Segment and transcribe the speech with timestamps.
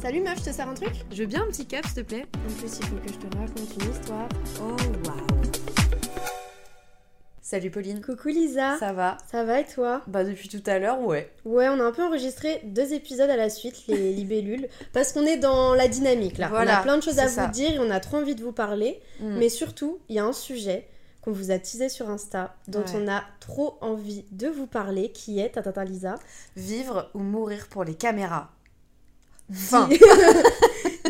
[0.00, 0.92] Salut meuf, je te sers un truc?
[1.10, 3.14] Je veux bien un petit cap, s'il te plaît En plus, il faut que je
[3.14, 4.28] te raconte une histoire.
[4.60, 4.76] Oh,
[5.06, 5.16] waouh
[7.40, 8.00] Salut Pauline.
[8.02, 8.76] Coucou Lisa.
[8.78, 9.16] Ça va?
[9.30, 10.02] Ça va et toi?
[10.06, 11.30] Bah depuis tout à l'heure, ouais.
[11.44, 15.24] Ouais, on a un peu enregistré deux épisodes à la suite, les libellules, parce qu'on
[15.24, 16.48] est dans la dynamique là.
[16.48, 17.46] Voilà, on a plein de choses à ça.
[17.46, 19.00] vous dire et on a trop envie de vous parler.
[19.20, 19.38] Mm.
[19.38, 20.86] Mais surtout, il y a un sujet
[21.22, 22.86] qu'on vous a teasé sur Insta, dont Ouais.
[22.96, 26.16] on a trop envie de vous parler, qui est, tata Lisa.
[26.56, 28.50] Vivre ou mourir pour les caméras?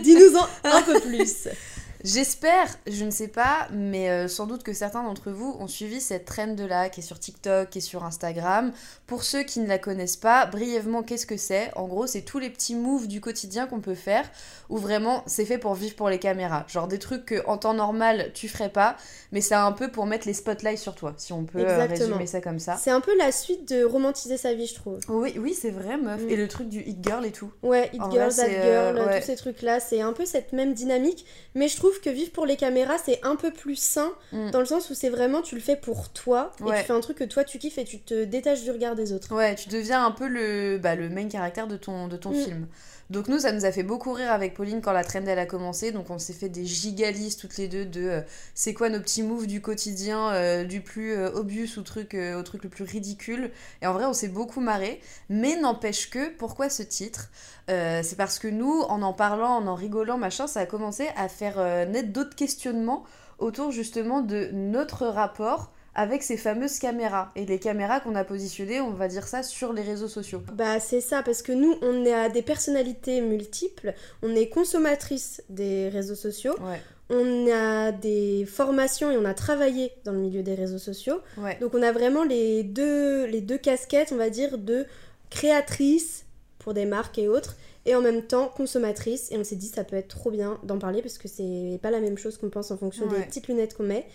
[0.01, 1.49] Dis-nous-en un peu plus.
[2.05, 6.03] J'espère, je ne sais pas, mais euh, sans doute que certains d'entre vous ont suivi
[6.03, 8.73] cette trend de là qui est sur TikTok et sur Instagram.
[9.07, 11.71] Pour ceux qui ne la connaissent pas, brièvement, qu'est-ce que c'est?
[11.77, 14.31] En gros, c'est tous les petits moves du quotidien qu'on peut faire
[14.69, 16.67] où vraiment c'est fait pour vivre pour les caméras.
[16.69, 18.97] Genre des trucs que en temps normal tu ferais pas,
[19.33, 22.09] mais c'est un peu pour mettre les spotlights sur toi, si on peut euh, Exactement.
[22.09, 22.77] résumer ça comme ça.
[22.77, 24.99] C'est un peu la suite de romantiser sa vie, je trouve.
[25.09, 26.21] Oui, oui, c'est vrai, meuf.
[26.23, 26.29] Mm.
[26.29, 27.51] Et le truc du hit girl et tout.
[27.63, 29.21] Ouais, It En Girl, vrai, That Girl, euh, ouais.
[29.21, 31.25] tous ces trucs-là, c'est un peu cette même dynamique.
[31.55, 34.51] Mais je trouve que vivre pour les caméras, c'est un peu plus sain, Mm.
[34.51, 37.01] dans le sens où c'est vraiment, tu le fais pour toi, et tu fais un
[37.01, 39.35] truc que toi tu kiffes et tu te détaches du regard des autres.
[39.35, 42.35] Ouais, tu deviens un peu le, bah, le main caractère de ton, de ton Mm.
[42.45, 42.67] film.
[43.11, 45.47] Donc nous, ça nous a fait beaucoup rire avec Pauline quand la trend elle a
[45.47, 45.93] commencé.
[45.93, 48.21] Donc on s'est fait des gigalistes toutes les deux de euh,
[48.55, 52.43] c'est quoi nos petits moves du quotidien, euh, du plus euh, au truc, euh, au
[52.43, 53.51] truc le plus ridicule.
[53.83, 55.01] Et en vrai, on s'est beaucoup marré.
[55.29, 57.31] Mais n'empêche que, pourquoi ce titre?
[57.69, 61.29] C'est parce que nous, en en parlant, en en rigolant, machin, ça a commencé à
[61.29, 61.57] faire
[61.89, 63.05] naître d'autres questionnements
[63.39, 68.81] autour justement de notre rapport avec ces fameuses caméras et les caméras qu'on a positionnées,
[68.81, 70.43] on va dire ça, sur les réseaux sociaux.
[70.53, 75.89] Bah c'est ça, parce que nous, on a des personnalités multiples, on est consommatrices des
[75.89, 76.81] réseaux sociaux, Ouais,
[77.11, 81.21] on a des formations et on a travaillé dans le milieu des réseaux sociaux.
[81.39, 81.59] ouais.
[81.61, 84.87] Donc on a vraiment les deux, les deux casquettes, on va dire, de
[85.31, 86.25] créatrice
[86.59, 87.57] pour des marques et autres,
[87.87, 89.31] et en même temps consommatrice.
[89.31, 91.91] Et on s'est dit ça peut être trop bien d'en parler parce que c'est pas
[91.91, 94.07] la même chose qu'on pense en fonction des petites lunettes qu'on met.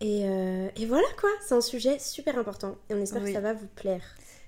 [0.00, 3.28] Et, euh, et voilà quoi, c'est un sujet super important et on espère Oui.
[3.28, 4.02] que ça va vous plaire.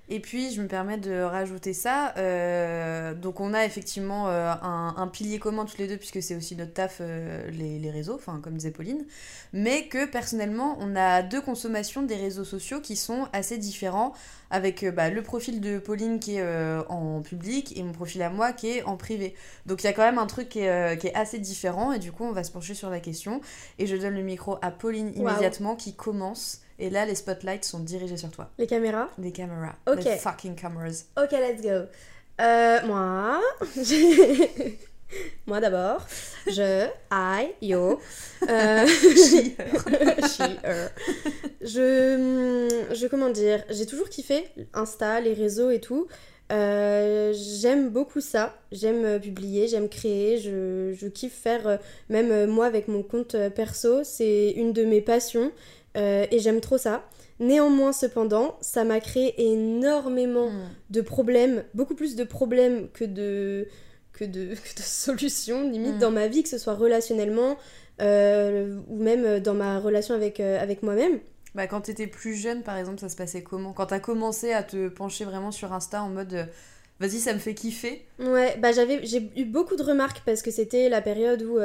[0.09, 2.15] Et puis, je me permets de rajouter ça.
[2.17, 6.37] euh, donc, on a effectivement euh, un, un pilier commun toutes les deux, puisque c'est
[6.37, 9.05] aussi notre taf, euh, les, les réseaux, enfin, comme disait Pauline.
[9.53, 14.13] Mais que personnellement, on a deux consommations des réseaux sociaux qui sont assez différents,
[14.51, 16.45] avec bah, le profil de Pauline qui est
[16.89, 19.35] en public et mon profil à moi qui est en privé.
[19.67, 21.99] Donc, il y a quand même un truc qui est, qui est assez différent, et
[21.99, 23.41] du coup, on va se pencher sur la question.
[23.81, 26.61] Et je donne le micro à Pauline immédiatement, qui commence.
[26.79, 28.51] Et là, les spotlights sont dirigés sur toi.
[28.59, 29.77] Les caméras Les caméras.
[29.87, 30.05] Ok.
[30.05, 31.05] Les fucking cameras.
[31.17, 31.87] Ok, let's go.
[32.39, 33.41] Euh, moi,
[35.47, 36.07] moi d'abord,
[36.47, 37.99] je, I, yo,
[38.49, 40.91] euh, she, her.
[41.63, 44.45] Je, je, comment dire, j'ai toujours kiffé
[44.75, 46.09] Insta, les réseaux et tout.
[46.53, 52.87] Euh, j'aime beaucoup ça, j'aime publier, j'aime créer, je, je kiffe faire, même moi avec
[52.87, 55.51] mon compte perso, c'est une de mes passions
[55.97, 57.05] euh, et j'aime trop ça.
[57.41, 60.69] Néanmoins, cependant, ça m'a créé énormément Mm.
[60.91, 63.69] de problèmes, beaucoup plus de problèmes que de,
[64.13, 67.57] que de, que de solutions, limite, dans ma vie, que ce soit relationnellement
[68.01, 71.19] euh, ou même dans ma relation avec, euh, avec moi-même.
[71.55, 73.73] Bah, quand t'étais plus jeune, par exemple, ça se passait comment?
[73.73, 76.45] Quand t'as commencé à te pencher vraiment sur Insta en mode euh,
[77.01, 78.05] vas-y, ça me fait kiffer.
[78.19, 81.65] Ouais, bah j'avais, j'ai eu beaucoup de remarques parce que c'était la période où euh,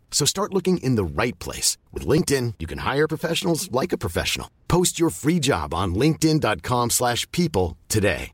[0.11, 1.77] So start looking in the right place.
[1.91, 4.47] With LinkedIn, you can hire professionals like a professional.
[4.67, 8.33] Post your free job on linkedin.com/people slash people today.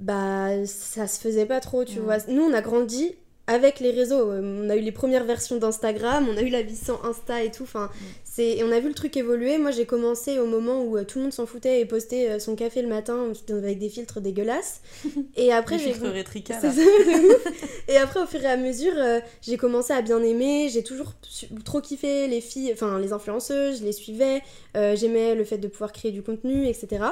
[0.00, 2.18] bah ça se faisait pas trop, tu vois.
[2.28, 3.14] Nous, on a grandi
[3.46, 4.30] avec les réseaux.
[4.30, 7.42] Euh, On a eu les premières versions d'Instagram, on a eu la vie sans Insta
[7.42, 7.64] et tout.
[7.64, 7.90] Enfin,
[8.24, 9.58] c'est et on a vu le truc évoluer.
[9.58, 12.38] Moi, j'ai commencé au moment où euh, tout le monde s'en foutait et postait euh,
[12.38, 14.80] son café le matin avec des filtres dégueulasses.
[15.36, 16.72] Et après, j'ai filtres rétrica, C'est là.
[16.72, 17.46] ça, de ouf.
[17.88, 20.68] Et après, au fur et à mesure, euh, j'ai commencé à bien aimer.
[20.72, 21.12] J'ai toujours
[21.64, 24.42] trop kiffé les filles, enfin les influenceuses, je les suivais.
[24.94, 27.02] J'aimais le fait de pouvoir créer du contenu, etc.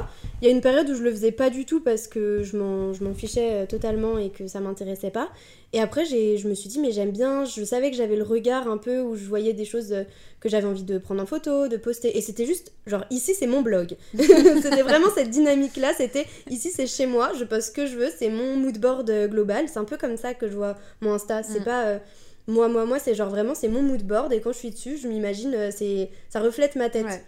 [0.41, 2.57] Il y a une période où je le faisais pas du tout parce que je
[2.57, 5.29] m'en fichais totalement et que ça m'intéressait pas.
[5.77, 7.45] Et après, je me suis dit, mais j'aime bien.
[7.45, 10.05] Je savais que j'avais le regard un peu où je voyais des choses euh,
[10.41, 12.17] que j'avais envie de prendre en photo, de poster.
[12.17, 13.95] Et c'était juste, genre, ici, c'est mon blog.
[14.17, 15.93] c'était vraiment cette dynamique-là.
[15.95, 19.11] C'était, ici, c'est chez moi, je poste ce que je veux, c'est mon mood board
[19.11, 19.67] euh, global.
[19.69, 21.43] C'est un peu comme ça que je vois mon Insta.
[21.43, 21.65] C'est Mm.
[21.65, 21.85] pas.
[21.85, 21.99] euh,
[22.47, 24.33] moi, moi, moi, c'est genre vraiment, c'est mon mood board.
[24.33, 27.05] Et quand je suis dessus, je m'imagine, c'est ça reflète ma tête.
[27.05, 27.23] Ouais.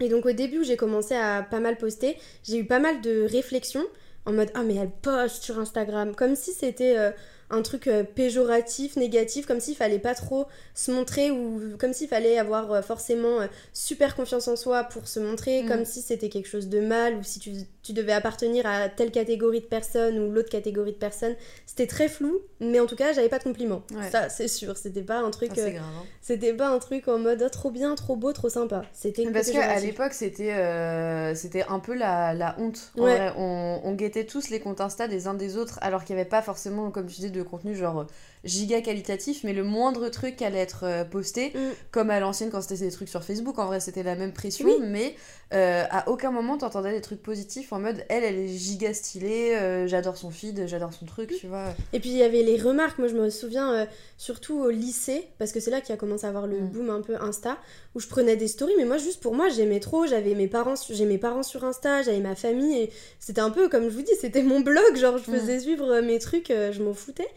[0.00, 3.00] Et donc au début où j'ai commencé à pas mal poster, j'ai eu pas mal
[3.02, 3.84] de réflexions
[4.24, 7.10] en mode ah mais elle poste sur Instagram comme si c'était euh,
[7.50, 12.08] un truc euh, péjoratif, négatif, comme s'il fallait pas trop se montrer ou comme s'il
[12.08, 15.68] fallait avoir euh, forcément euh, super confiance en soi pour se montrer, Mm.
[15.68, 17.52] comme si c'était quelque chose de mal ou si tu,
[17.82, 21.34] tu devais appartenir à telle catégorie de personnes ou l'autre catégorie de personnes.
[21.66, 23.82] C'était très flou, mais en tout cas j'avais pas de compliments.
[23.94, 24.10] Ouais.
[24.10, 26.02] Ça c'est sûr, c'était pas un truc, Ah, euh, hein.
[26.20, 28.82] c'était pas un truc en mode oh, trop bien, trop beau, trop sympa.
[28.92, 32.92] C'était Parce qu'à l'époque, c'était euh, c'était un peu la, la honte.
[32.98, 33.16] En Ouais.
[33.16, 36.20] vrai, on, on guettait tous les comptes Insta des uns des autres, alors qu'il n'y
[36.20, 38.06] avait pas forcément, comme tu dis, de contenu genre
[38.46, 41.58] giga qualitatif, mais le moindre truc allait être euh, posté, Mm.
[41.90, 43.58] comme à l'ancienne quand c'était des trucs sur Facebook.
[43.58, 44.76] En vrai, c'était la même pression, Oui.
[44.80, 45.14] mais
[45.52, 49.54] euh, à aucun moment t'entendais des trucs positifs en mode elle, elle est giga stylée,
[49.54, 51.74] euh, j'adore son feed, j'adore son truc, tu vois.
[51.92, 53.86] Et puis il y avait les remarques, moi je me souviens euh,
[54.18, 56.68] surtout au lycée, parce que c'est là qu'il a commencé à avoir le Mm.
[56.70, 57.58] boom un peu Insta,
[57.94, 60.74] où je prenais des stories, mais moi juste pour moi j'aimais trop, j'avais mes parents,
[60.90, 62.90] j'ai mes parents sur Insta, j'avais ma famille, et
[63.20, 65.34] c'était un peu comme je vous dis, c'était mon blog, genre je Mm.
[65.34, 67.28] faisais suivre mes trucs, je m'en foutais.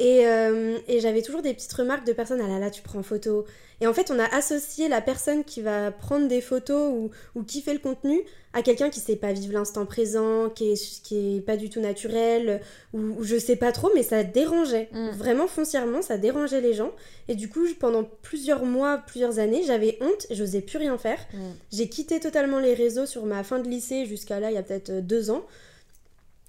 [0.00, 3.02] Et, euh, et j'avais toujours des petites remarques de personnes, ah là là, tu prends
[3.02, 3.44] photo.
[3.82, 7.42] Et en fait, on a associé la personne qui va prendre des photos ou, ou
[7.44, 8.18] qui fait le contenu
[8.52, 11.80] à quelqu'un qui sait pas vivre l'instant présent, qui est, qui est pas du tout
[11.80, 12.60] naturel,
[12.94, 14.88] ou, ou je sais pas trop, mais ça dérangeait.
[14.92, 15.10] Mm.
[15.10, 16.92] Vraiment foncièrement, ça dérangeait les gens.
[17.28, 21.18] Et du coup, je- pendant plusieurs mois, plusieurs années, j'avais honte, j'osais plus rien faire.
[21.32, 21.38] Mm.
[21.72, 24.62] J'ai quitté totalement les réseaux sur ma fin de lycée jusqu'à là, il y a
[24.62, 25.44] peut-être euh, deux ans.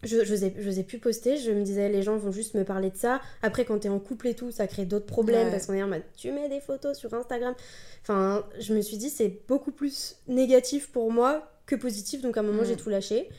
[0.03, 2.97] Je j'osais j'osais plus poster, je me disais les gens vont juste me parler de
[2.97, 3.21] ça.
[3.43, 5.51] Après quand t'es en couple et tout, ça crée d'autres problèmes Ouais.
[5.51, 7.53] parce qu'on est en mode tu mets des photos sur Instagram.
[8.01, 12.39] Enfin, je me suis dit c'est beaucoup plus négatif pour moi que positif, donc à
[12.39, 12.65] un moment Mm.
[12.65, 13.29] j'ai tout lâché.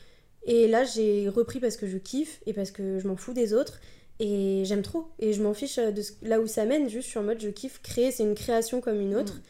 [0.45, 3.53] Et là j'ai repris parce que je kiffe et parce que je m'en fous des
[3.53, 3.79] autres.
[4.19, 5.07] Et j'aime trop.
[5.19, 7.41] Et je m'en fiche de ce- là où ça mène, juste je suis en mode
[7.41, 9.41] je kiffe créer, c'est une création comme une autre.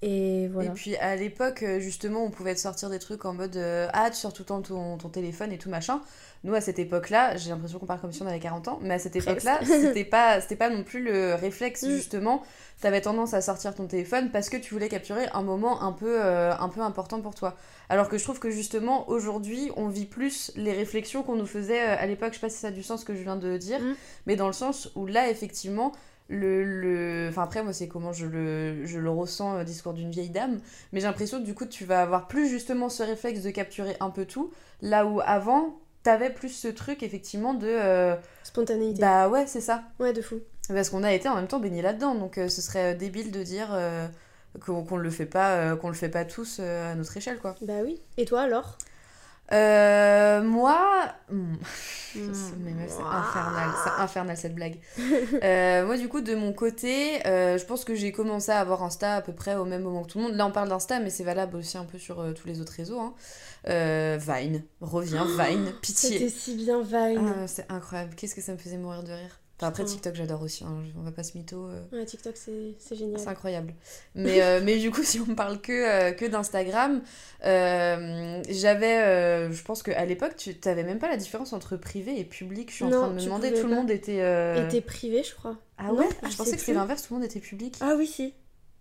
[0.00, 0.70] Et voilà.
[0.70, 3.88] Et puis à l'époque, euh, justement, on pouvait te sortir des trucs en mode euh,
[3.92, 6.00] Ah, tu sors tout le temps ton, ton téléphone et tout machin.
[6.44, 8.94] Nous, à cette époque-là, j'ai l'impression qu'on parle comme si on avait 40 ans, mais
[8.94, 11.90] à cette époque-là, c'était pas, c'était pas non plus le réflexe, Mm.
[11.90, 12.44] justement.
[12.80, 16.24] T'avais tendance à sortir ton téléphone parce que tu voulais capturer un moment un peu,
[16.24, 17.56] euh, un peu important pour toi.
[17.88, 21.82] Alors que je trouve que justement, aujourd'hui, on vit plus les réflexions qu'on nous faisait
[21.82, 22.34] euh, à l'époque.
[22.34, 23.94] Je sais pas si ça a du sens ce que je viens de dire, Mm.
[24.26, 25.90] mais dans le sens où là, effectivement,
[26.28, 27.28] le, le...
[27.30, 30.58] Enfin après, moi, c'est comment je le, je le ressens, euh, discours d'une vieille dame.
[30.92, 33.96] Mais j'ai l'impression que du coup, tu vas avoir plus justement ce réflexe de capturer
[34.00, 34.52] un peu tout.
[34.82, 37.66] Là où avant, t'avais plus ce truc, effectivement, de...
[37.66, 38.14] euh,
[38.44, 39.00] Spontanéité.
[39.00, 39.82] bah ouais, c'est ça.
[39.98, 40.36] Ouais, de fou.
[40.68, 42.14] Parce qu'on a été en même temps baigné là-dedans.
[42.14, 44.06] Donc euh, ce serait euh, débile de dire euh,
[44.64, 47.38] qu'on qu'on le fait pas, euh, qu'on le fait pas tous euh, à notre échelle,
[47.38, 47.54] quoi.
[47.62, 48.02] Bah oui.
[48.18, 48.76] Et toi alors?
[49.52, 50.78] Euh, moi...
[51.30, 51.54] hmm,
[52.14, 52.32] Mm.
[52.64, 54.78] mais meuf, c'est infernal, c'est infernal cette blague.
[55.44, 58.82] Euh, moi, du coup, de mon côté, euh, je pense que j'ai commencé à avoir
[58.82, 60.34] Insta à peu près au même moment que tout le monde.
[60.34, 62.98] Là, on parle d'Insta, mais c'est valable aussi un peu sur tous les autres réseaux.
[62.98, 63.14] hein.
[63.66, 66.28] Vine, reviens, Vine, C'était pitié.
[66.30, 67.32] si bien Vine.
[67.42, 69.38] Ah, c'est incroyable, qu'est-ce que ça me faisait mourir de rire.
[69.60, 69.84] Enfin, après.
[69.84, 71.66] TikTok, j'adore aussi, hein, on va pas se mytho.
[71.66, 73.18] euh, Ouais, TikTok, c'est génial.
[73.18, 73.74] c'est incroyable.
[74.14, 77.02] Mais, euh, mais du coup, si on parle que, euh, que d'Instagram,
[77.42, 79.50] j'avais.
[79.52, 82.70] je pense qu'à l'époque, tu n'avais même pas la différence entre privé et public.
[82.70, 84.22] Je suis en train de me demander, tout le monde était.
[84.70, 85.56] t'es privé, je crois.
[85.76, 86.08] Ah Non, ouais?
[86.24, 87.76] je Je pensais sais que c'était l'inverse, tout le monde était public.
[87.80, 88.34] Ah oui, si.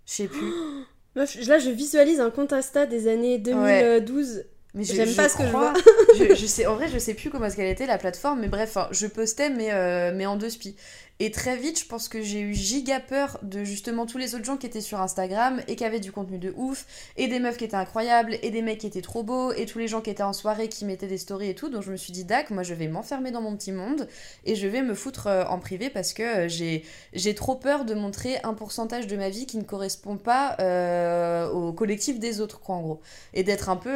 [0.06, 0.52] Je sais plus.
[1.16, 4.46] Là, je visualise un compte Insta des années 2012.
[4.78, 5.74] Mais je- J'aime pas ce que je vois.
[6.18, 8.48] je, je sais, en vrai, je sais plus comment est-ce qu'elle était la plateforme, mais
[8.48, 10.76] bref, enfin, je postais, mais, euh, mais en deux spi.
[11.20, 14.46] Et très vite, je pense que j'ai eu giga peur de justement tous les autres
[14.46, 16.86] gens qui étaient sur Instagram et qui avaient du contenu de ouf,
[17.18, 19.80] et des meufs qui étaient incroyables, et des mecs qui étaient trop beaux, et tous
[19.80, 21.70] les gens qui étaient en soirée qui mettaient des stories et tout.
[21.70, 24.08] Donc je me suis dit, Dac, moi je vais m'enfermer dans mon petit monde
[24.46, 26.84] et je vais me foutre euh, en privé parce que euh, j'ai,
[27.14, 31.50] j'ai trop peur de montrer un pourcentage de ma vie qui ne correspond pas euh,
[31.50, 33.02] au collectif des autres, quoi, en gros.
[33.34, 33.90] Et d'être un peu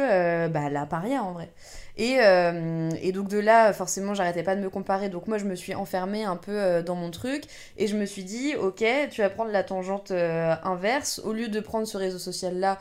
[0.48, 1.52] bah, la paria en vrai.
[1.98, 5.08] Et, euh, et, donc de là, forcément, j'arrêtais pas de me comparer.
[5.08, 7.44] Donc moi, je me suis enfermée un peu euh, dans mon truc.
[7.76, 11.20] Et je me suis dit, ok, tu vas prendre la tangente euh, inverse.
[11.24, 12.78] Au lieu de prendre ce réseau social-là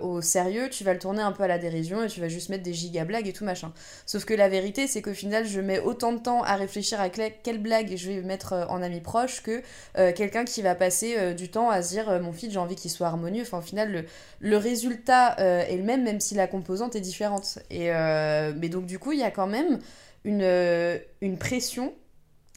[0.00, 2.48] au sérieux, tu vas le tourner un peu à la dérision et tu vas juste
[2.48, 3.72] mettre des giga blagues et tout machin.
[4.04, 7.08] Sauf que la vérité, c'est qu'au final, je mets autant de temps à réfléchir à
[7.08, 9.62] quelle blague je vais mettre en ami proche que
[10.10, 13.06] quelqu'un qui va passer du temps à se dire, mon fils, j'ai envie qu'il soit
[13.06, 13.42] harmonieux.
[13.42, 14.04] Enfin, au final, le,
[14.40, 17.60] le résultat est le même, même si la composante est différente.
[17.70, 17.92] Et
[18.40, 19.78] euh, mais donc, du coup, il y a quand même
[20.24, 21.92] une, euh, une pression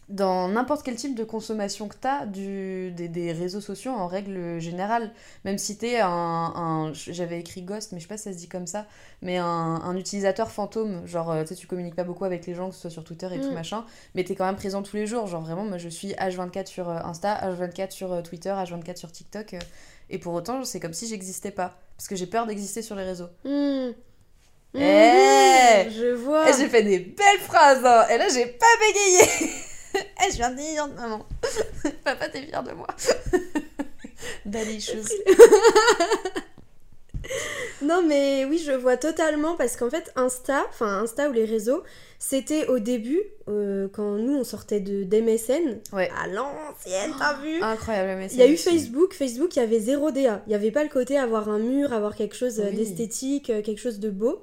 [0.09, 4.59] dans n'importe quel type de consommation que tu as du, des, réseaux sociaux en règle
[4.59, 5.11] générale.
[5.45, 8.37] Même si tu es un, J'avais écrit ghost, mais je sais pas si ça se
[8.37, 8.85] dit comme ça,
[9.21, 11.05] mais un, utilisateur fantôme.
[11.07, 13.03] Genre, euh, tu sais, tu communiques pas beaucoup avec les gens, que ce soit sur
[13.03, 13.53] Twitter et tout mm.
[13.53, 15.27] machin, mais tu es quand même présent tous les jours.
[15.27, 19.55] Genre, vraiment, moi je suis H24 sur Insta, H24 sur Twitter, H24 sur TikTok.
[20.09, 21.77] et pour autant, c'est comme si j'existais pas.
[21.97, 23.29] Parce que j'ai peur d'exister sur les réseaux.
[23.45, 23.93] Mm.
[24.73, 26.51] Mmh, Je vois.
[26.51, 27.85] J'ai fait des belles phrases.
[27.85, 28.05] Hein.
[28.11, 29.51] Et là, j'ai pas bégayé.
[29.95, 31.23] Eh, je viens de dire, maman.
[32.03, 32.87] Papa, t'es fier de moi.
[34.45, 35.07] Daddy chose.
[37.83, 41.83] non, mais oui, je vois totalement parce qu'en fait, Insta, enfin Insta ou les réseaux,
[42.17, 46.09] c'était au début, euh, quand nous on sortait de d'MSN, ouais.
[46.19, 47.61] à l'ancienne, t'as vu?
[47.61, 48.33] Incroyable, MSN.
[48.33, 50.41] Il y a eu Facebook, Facebook, il y avait zéro DA.
[50.47, 53.81] Il n'y avait pas le côté avoir un mur, avoir quelque chose d'esthétique, euh, quelque
[53.81, 54.41] chose de beau.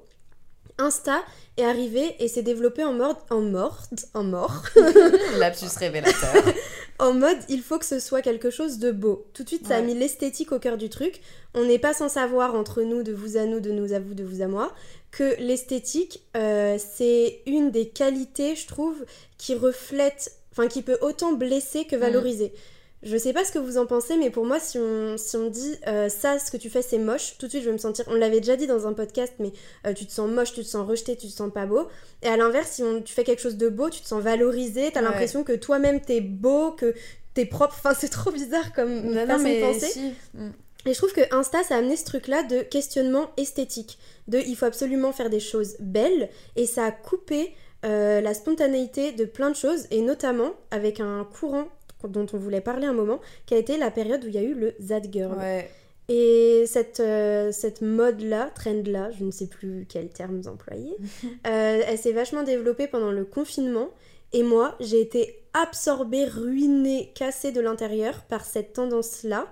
[0.80, 1.22] Insta
[1.56, 3.82] est arrivé et s'est développé en mode en mort
[4.14, 4.64] en mort.
[5.38, 6.44] Lapsus révélateur.
[6.99, 9.25] En mode il faut que ce soit quelque chose de beau.
[9.32, 11.22] Tout de suite ça a mis l'esthétique au cœur du truc.
[11.54, 14.12] On n'est pas sans savoir entre nous de vous à nous de nous à vous
[14.12, 14.70] de vous à moi
[15.10, 19.06] que l'esthétique euh, c'est une des qualités je trouve
[19.38, 22.00] qui reflète enfin qui peut autant blesser que mm.
[22.00, 22.52] valoriser
[23.02, 25.49] je sais pas ce que vous en pensez, mais pour moi, si on, si on
[25.49, 27.78] dit euh, ça, ce que tu fais, c'est moche, tout de suite, je vais me
[27.78, 28.04] sentir.
[28.09, 29.52] On l'avait déjà dit dans un podcast, mais
[29.87, 31.88] euh, tu te sens moche, tu te sens rejeté, tu te sens pas beau.
[32.23, 34.90] Et à l'inverse, si on, tu fais quelque chose de beau, tu te sens valorisé,
[34.92, 36.95] t'as l'impression que toi-même t'es beau, que
[37.33, 37.75] t'es propre.
[37.78, 40.12] Enfin, c'est trop bizarre comme façon de penser.
[40.35, 40.50] Mm.
[40.87, 43.99] Et je trouve que Insta, ça a amené ce truc-là de questionnement esthétique.
[44.28, 47.54] De il faut absolument faire des choses belles, et ça a coupé.
[47.87, 51.66] Euh, la spontanéité de plein de choses et notamment avec un courant
[52.09, 54.42] dont on voulait parler un moment, qui a été la période où il y a
[54.42, 55.37] eu le Zad Girl.
[56.12, 60.97] Et cette, euh, cette mode-là, trend-là, je ne sais plus quels termes employer,
[61.47, 63.90] euh, elle s'est vachement développée pendant le confinement.
[64.33, 69.47] Et moi, j'ai été absorbée, ruinée, cassée de l'intérieur par cette tendance-là.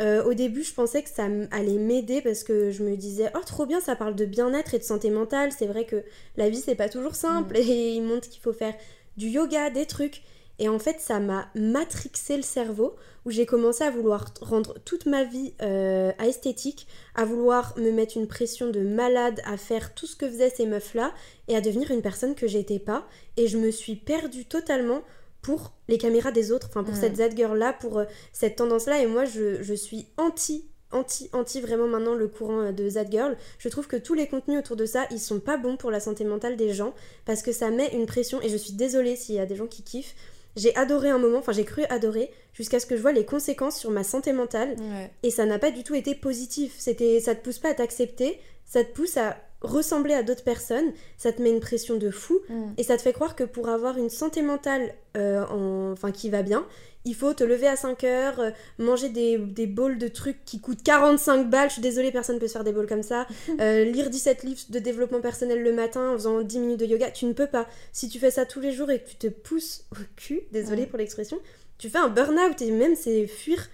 [0.00, 3.42] Euh, au début, je pensais que ça allait m'aider parce que je me disais oh
[3.44, 5.50] trop bien, ça parle de bien-être et de santé mentale.
[5.56, 6.02] C'est vrai que
[6.36, 7.62] la vie c'est pas toujours simple mm.
[7.68, 8.74] et il montre qu'il faut faire
[9.16, 10.22] du yoga, des trucs.
[10.58, 12.94] Et en fait, ça m'a matrixé le cerveau,
[13.24, 17.90] où j'ai commencé à vouloir rendre toute ma vie euh, à esthétique, à vouloir me
[17.90, 21.12] mettre une pression de malade, à faire tout ce que faisaient ces meufs-là,
[21.48, 23.06] et à devenir une personne que j'étais pas.
[23.36, 25.02] Et je me suis perdue totalement
[25.40, 29.02] pour les caméras des autres, enfin pour cette Z-girl-là, pour euh, cette tendance-là.
[29.02, 33.10] Et moi, je, je suis anti anti anti vraiment maintenant le courant euh, de That
[33.10, 33.36] Girl.
[33.58, 36.00] Je trouve que tous les contenus autour de ça, ils sont pas bons pour la
[36.00, 36.94] santé mentale des gens
[37.24, 39.66] parce que ça met une pression et je suis désolée s'il y a des gens
[39.66, 40.14] qui kiffent,
[40.56, 43.78] j'ai adoré un moment, enfin j'ai cru adorer, jusqu'à ce que je vois les conséquences
[43.78, 44.76] sur ma santé mentale.
[45.22, 46.74] Et ça n'a pas du tout été positif.
[46.78, 50.92] C'était, ça te pousse pas à t'accepter, ça te pousse à ressembler à d'autres personnes,
[51.16, 52.72] ça te met une pression de fou, mm.
[52.78, 56.42] et ça te fait croire que pour avoir une santé mentale euh, enfin, qui va
[56.42, 56.66] bien,
[57.04, 60.60] il faut te lever à 5 heures, euh, manger des, des bols de trucs qui
[60.60, 63.26] coûtent 45 balles, je suis désolée, personne ne peut se faire des bols comme ça,
[63.60, 67.10] euh, lire 17 livres de développement personnel le matin en faisant 10 minutes de yoga,
[67.10, 67.66] tu ne peux pas.
[67.92, 70.86] Si tu fais ça tous les jours et que tu te pousses au cul, désolée
[70.86, 71.38] pour l'expression,
[71.78, 73.68] tu fais un burn-out et même c'est fuir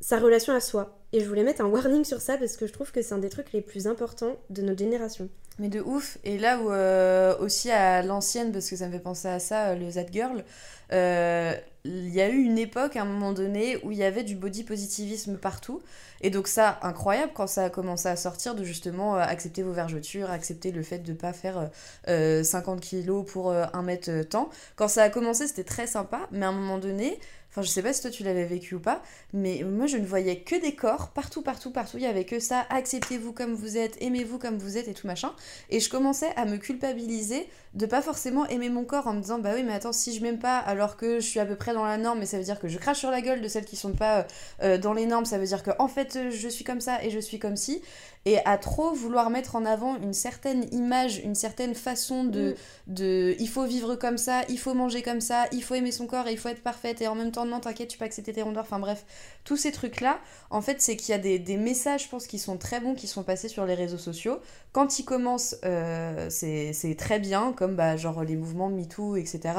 [0.00, 0.98] sa relation à soi.
[1.12, 3.18] Et je voulais mettre un warning sur ça parce que je trouve que c'est un
[3.18, 5.28] des trucs les plus importants de notre génération.
[5.58, 6.18] Mais de ouf.
[6.24, 9.74] Et là où euh, aussi à l'ancienne, parce que ça me fait penser à ça,
[9.74, 10.44] le Z Girl,
[10.92, 11.54] euh,
[11.84, 14.34] il y a eu une époque à un moment donné où il y avait du
[14.34, 15.82] body positivisme partout.
[16.20, 19.72] Et donc ça, incroyable quand ça a commencé à sortir de justement euh, accepter vos
[19.72, 21.70] vergetures, accepter le fait de ne pas faire
[22.06, 24.48] 50 kilos pour un mètre temps.
[24.76, 27.18] Quand ça a commencé, c'était très sympa, mais à un moment donné,
[27.52, 30.06] Enfin, je sais pas si toi tu l'avais vécu ou pas, mais moi je ne
[30.06, 31.98] voyais que des corps partout, partout, partout.
[31.98, 32.66] Il y avait que ça.
[32.70, 35.32] Acceptez-vous comme vous êtes, aimez-vous comme vous êtes et tout machin.
[35.70, 39.38] Et je commençais à me culpabiliser de pas forcément aimer mon corps en me disant
[39.38, 41.72] bah oui mais attends si je m'aime pas alors que je suis à peu près
[41.72, 43.64] dans la norme mais ça veut dire que je crache sur la gueule de celles
[43.64, 44.24] qui sont pas euh,
[44.62, 47.08] euh, dans les normes ça veut dire que en fait je suis comme ça et
[47.08, 47.80] je suis comme si
[48.26, 52.54] et à trop vouloir mettre en avant une certaine image une certaine façon de, Mm.
[52.94, 56.06] de il faut vivre comme ça il faut manger comme ça il faut aimer son
[56.06, 58.32] corps et il faut être parfaite et en même temps non t'inquiète tu peux accepter
[58.32, 58.64] tes rondeurs.
[58.64, 59.04] Enfin bref
[59.44, 60.18] tous ces trucs là
[60.50, 63.06] en fait c'est qu'il y a des, messages je pense qui sont très bons qui
[63.06, 64.38] sont passés sur les réseaux sociaux.
[64.72, 69.54] Quand ils commencent euh, c'est c'est très bien comme bah, genre les mouvements MeToo etc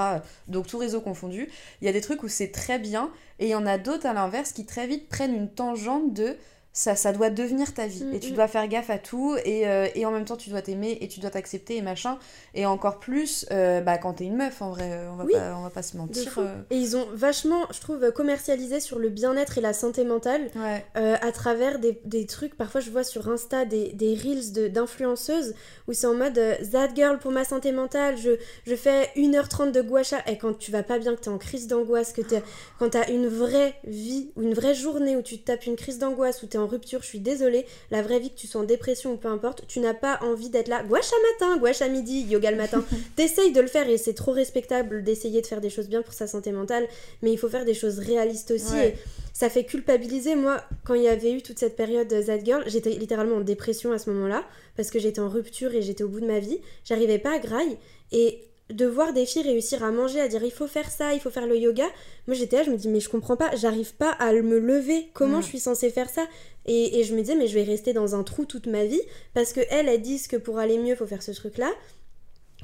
[0.47, 1.49] donc tout réseau confondu
[1.81, 4.05] il y a des trucs où c'est très bien et il y en a d'autres
[4.05, 6.37] à l'inverse qui très vite prennent une tangente de
[6.73, 8.35] ça, ça doit devenir ta vie et tu Mhm.
[8.35, 11.07] dois faire gaffe à tout et, euh, et en même temps tu dois t'aimer et
[11.07, 12.17] tu dois t'accepter et machin
[12.55, 15.33] et encore plus euh, bah, quand t'es une meuf en vrai euh, on va, Oui.
[15.33, 16.35] pas, on va pas se mentir.
[16.71, 20.83] Et ils ont vachement, je trouve, commercialisé sur le bien-être et la santé mentale ouais
[20.97, 22.55] euh, à travers des, des trucs.
[22.55, 25.53] Parfois, je vois sur Insta des, des reels de- d'influenceuses
[25.87, 26.39] où c'est en mode
[26.71, 28.31] That girl pour ma santé mentale, je,
[28.65, 30.17] je fais 1h30 de gua sha.
[30.27, 32.41] Et quand tu vas pas bien, que t'es en crise d'angoisse, que t'es,
[32.79, 35.99] quand t'as une vraie vie ou une vraie journée où tu te tapes une crise
[35.99, 38.63] d'angoisse, où t'es en rupture, je suis désolée, la vraie vie, que tu sois en
[38.63, 41.87] dépression ou peu importe, tu n'as pas envie d'être là, gua sha matin, gua sha
[41.87, 42.83] midi, yoga le matin.
[43.15, 46.13] T'essayes de le faire et c'est trop respectable d'essayer de faire des choses bien pour
[46.13, 46.87] sa santé mentale,
[47.21, 48.73] mais il faut faire des choses réalistes aussi.
[48.73, 48.89] Ouais.
[48.89, 48.95] Et
[49.33, 50.35] ça fait culpabiliser.
[50.35, 53.41] Moi, quand il y avait eu toute cette période de That Girl, j'étais littéralement en
[53.41, 54.43] dépression à ce moment-là,
[54.75, 56.59] parce que j'étais en rupture et j'étais au bout de ma vie.
[56.85, 57.77] J'arrivais pas à graille.
[58.11, 61.19] Et de voir des filles réussir à manger, à dire il faut faire ça, il
[61.19, 61.83] faut faire le yoga,
[62.27, 65.09] moi j'étais là, je me dis mais je comprends pas, j'arrive pas à me lever,
[65.13, 65.41] comment Mm.
[65.43, 66.25] je suis censée faire ça?
[66.65, 69.01] Et, je me disais mais je vais rester dans un trou toute ma vie,
[69.33, 71.71] parce que elles, elles disent que pour aller mieux, faut faire ce truc-là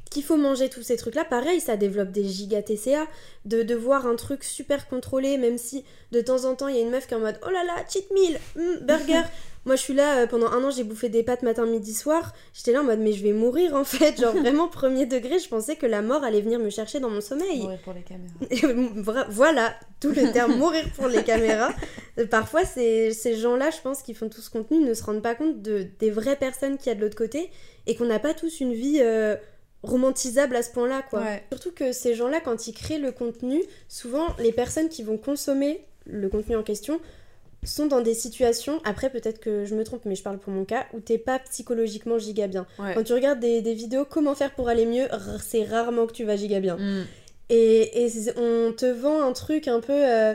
[0.10, 3.06] qu'il faut manger tous ces trucs-là, pareil, ça développe des giga TCA,
[3.46, 6.80] de, de voir un truc super contrôlé, même si de temps en temps il y
[6.80, 9.22] a une meuf qui est en mode oh là là, cheat meal, hmm, burger.
[9.66, 12.34] Moi je suis là, euh, pendant un an j'ai bouffé des pâtes matin, midi, soir,
[12.54, 15.50] j'étais là en mode mais je vais mourir en fait, genre vraiment premier degré, je
[15.50, 17.60] pensais que la mort allait venir me chercher dans mon sommeil.
[17.60, 21.72] Mourir pour les caméras voilà, tout le terme mourir pour les caméras.
[22.18, 25.36] Euh, Parfois, ces gens-là, je pense, qui font tout ce contenu, ne se rendent pas
[25.36, 27.52] compte de, des vraies personnes qu'il y a de l'autre côté
[27.86, 29.36] et qu'on n'a pas tous une vie euh,
[29.84, 31.22] romantisable à ce point-là, quoi.
[31.22, 31.44] Ouais.
[31.52, 35.86] Surtout que ces gens-là, quand ils créent le contenu, souvent, les personnes qui vont consommer
[36.06, 37.00] le contenu en question
[37.64, 40.64] sont dans des situations, après peut-être que je me trompe, mais je parle pour mon
[40.64, 42.66] cas, où t'es pas psychologiquement giga bien.
[42.80, 45.08] ouais Quand tu regardes des, des vidéos comment faire pour aller mieux,
[45.42, 46.78] c'est rarement que tu vas giga bien.
[46.78, 47.06] Mm.
[47.50, 50.34] Et, on te vend un truc un peu euh,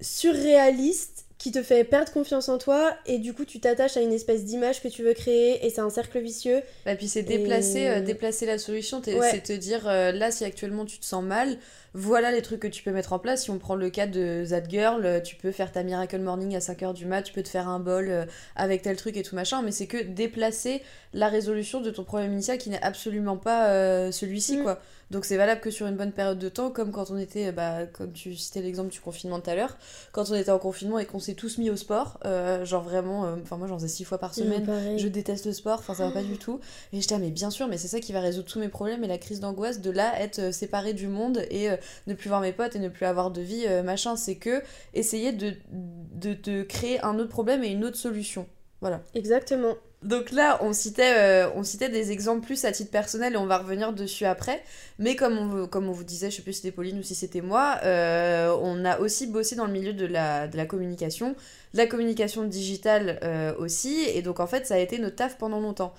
[0.00, 4.12] surréaliste qui te fait perdre confiance en toi et du coup tu t'attaches à une
[4.12, 6.60] espèce d'image que tu veux créer et c'est un cercle vicieux.
[6.86, 9.28] Et puis c'est déplacer, Et- euh, déplacer la solution, Ouais.
[9.30, 11.56] c'est te dire euh, là si actuellement tu te sens mal,
[11.94, 13.44] voilà les trucs que tu peux mettre en place.
[13.44, 16.56] Si on prend le cas de That Girl, euh, tu peux faire ta Miracle Morning
[16.56, 19.36] à 5h du mat, tu peux te faire un bol avec tel truc et tout
[19.36, 20.82] machin, mais c'est que déplacer
[21.14, 24.62] la résolution de ton problème initial qui n'est absolument pas euh, celui-ci Mm.
[24.64, 24.80] quoi.
[25.10, 27.52] Donc c'est valable que sur une bonne période de temps, comme quand on était, euh,
[27.52, 29.76] bah, comme tu citais l'exemple du confinement tout à l'heure,
[30.12, 33.24] quand on était en confinement et qu'on s'est tous mis au sport, euh, genre vraiment,
[33.24, 34.66] euh, enfin moi j'en faisais six fois par semaine,
[34.98, 36.60] je déteste le sport, enfin ça va pas du tout.
[36.92, 39.04] Et j'étais, ah, mais bien sûr, mais c'est ça qui va résoudre tous mes problèmes
[39.04, 41.76] et la crise d'angoisse de là être séparée du monde et euh,
[42.08, 44.16] ne plus voir mes potes et ne plus avoir de vie, machin.
[44.16, 44.62] C'est que
[44.94, 48.46] essayer de, de, de créer un autre problème et une autre solution.
[48.80, 49.02] Voilà.
[49.14, 49.74] Exactement.
[50.02, 53.46] Donc là, on citait, euh, on citait des exemples plus à titre personnel et on
[53.46, 54.62] va revenir dessus après.
[54.98, 57.02] Mais comme on, vous- comme on vous disait, je sais plus si c'était Pauline ou
[57.02, 60.66] si c'était moi, euh, on a aussi bossé dans le milieu de la, de la
[60.66, 61.30] communication,
[61.72, 64.02] de la communication digitale euh, aussi.
[64.14, 65.92] Et donc en fait, ça a été notre taf pendant longtemps.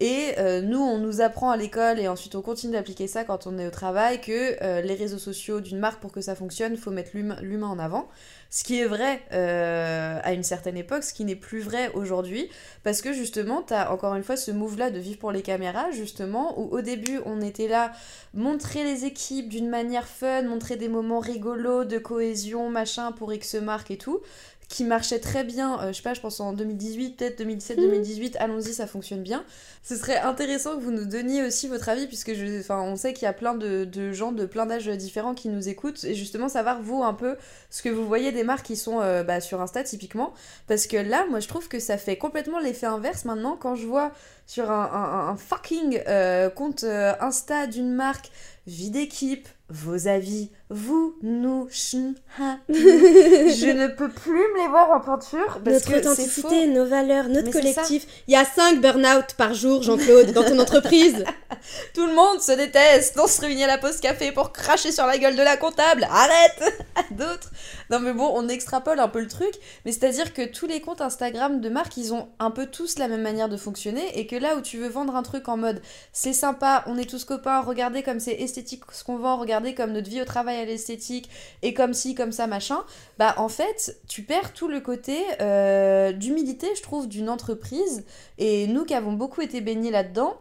[0.00, 3.46] Et euh, nous, on nous apprend à l'école et ensuite on continue d'appliquer ça quand
[3.46, 6.76] on est au travail que euh, les réseaux sociaux d'une marque, pour que ça fonctionne,
[6.76, 8.08] faut mettre l'humain en avant.
[8.50, 12.48] Ce qui est vrai euh, à une certaine époque, ce qui n'est plus vrai aujourd'hui.
[12.82, 16.58] Parce que justement, t'as encore une fois ce move-là de vivre pour les caméras, justement,
[16.60, 17.92] où au début, on était là,
[18.32, 23.54] montrer les équipes d'une manière fun, montrer des moments rigolos, de cohésion, machin, pour X
[23.54, 24.20] marque et tout,
[24.68, 28.36] qui marchait très bien, euh, je sais pas, je pense en 2018, peut-être 2017, 2018,
[28.40, 29.44] allons-y, ça fonctionne bien.
[29.82, 33.24] Ce serait intéressant que vous nous donniez aussi votre avis, puisque je, on sait qu'il
[33.24, 36.48] y a plein de, de gens de plein d'âges différents qui nous écoutent, et justement
[36.48, 37.36] savoir, vous, un peu,
[37.70, 40.32] ce que vous voyez des marques qui sont euh, bah, sur Insta, typiquement,
[40.66, 43.56] parce que là, moi, je trouve que ça fait complètement l'effet inverse maintenant.
[43.56, 44.12] Quand je vois
[44.46, 48.30] sur un, un- un fucking euh, compte euh, Insta d'une marque
[48.66, 52.74] vie d'équipe, vos avis, vous, nous, chn, ha, nous.
[52.78, 57.28] je ne peux plus me les voir en peinture parce notre que authenticité, nos valeurs,
[57.28, 58.06] notre Mais collectif.
[58.26, 61.24] Il y a 5 burn-out par jour, Jean-Claude, dans ton entreprise.
[61.94, 65.06] Tout le monde se déteste, on se réunit à la pause café pour cracher sur
[65.06, 67.50] la gueule de la comptable, arrête D'autres.
[67.90, 69.52] Non mais bon, on extrapole un peu le truc,
[69.84, 73.08] mais c'est-à-dire que tous les comptes Instagram de marque, ils ont un peu tous la
[73.08, 75.82] même manière de fonctionner, et que là où tu veux vendre un truc en mode
[76.12, 79.92] c'est sympa, on est tous copains, regardez comme c'est esthétique ce qu'on vend, regardez comme
[79.92, 81.30] notre vie au travail est esthétique,
[81.62, 82.84] et comme ci, comme ça, machin,
[83.18, 88.04] bah en fait, tu perds tout le côté euh, d'humilité, je trouve, d'une entreprise,
[88.38, 90.36] et nous qui avons beaucoup été baignés là-dedans,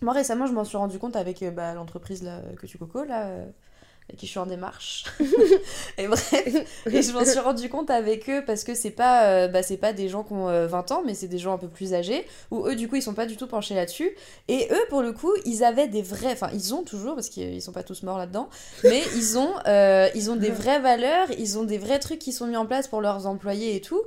[0.00, 3.26] moi récemment, je m'en suis rendu compte avec euh, bah, l'entreprise que tu coco, là,
[3.26, 3.46] euh,
[4.08, 5.04] avec qui je suis en démarche.
[5.98, 6.32] et bref,
[6.86, 9.76] et je m'en suis rendu compte avec eux parce que c'est pas, euh, bah, c'est
[9.76, 11.92] pas des gens qui ont euh, 20 ans, mais c'est des gens un peu plus
[11.92, 14.10] âgés, où eux, du coup, ils sont pas du tout penchés là-dessus.
[14.48, 17.60] Et eux, pour le coup, ils avaient des vrais, enfin, ils ont toujours, parce qu'ils
[17.60, 18.48] sont pas tous morts là-dedans,
[18.84, 22.32] mais ils ont, euh, ils ont des vraies valeurs, ils ont des vrais trucs qui
[22.32, 24.00] sont mis en place pour leurs employés et tout.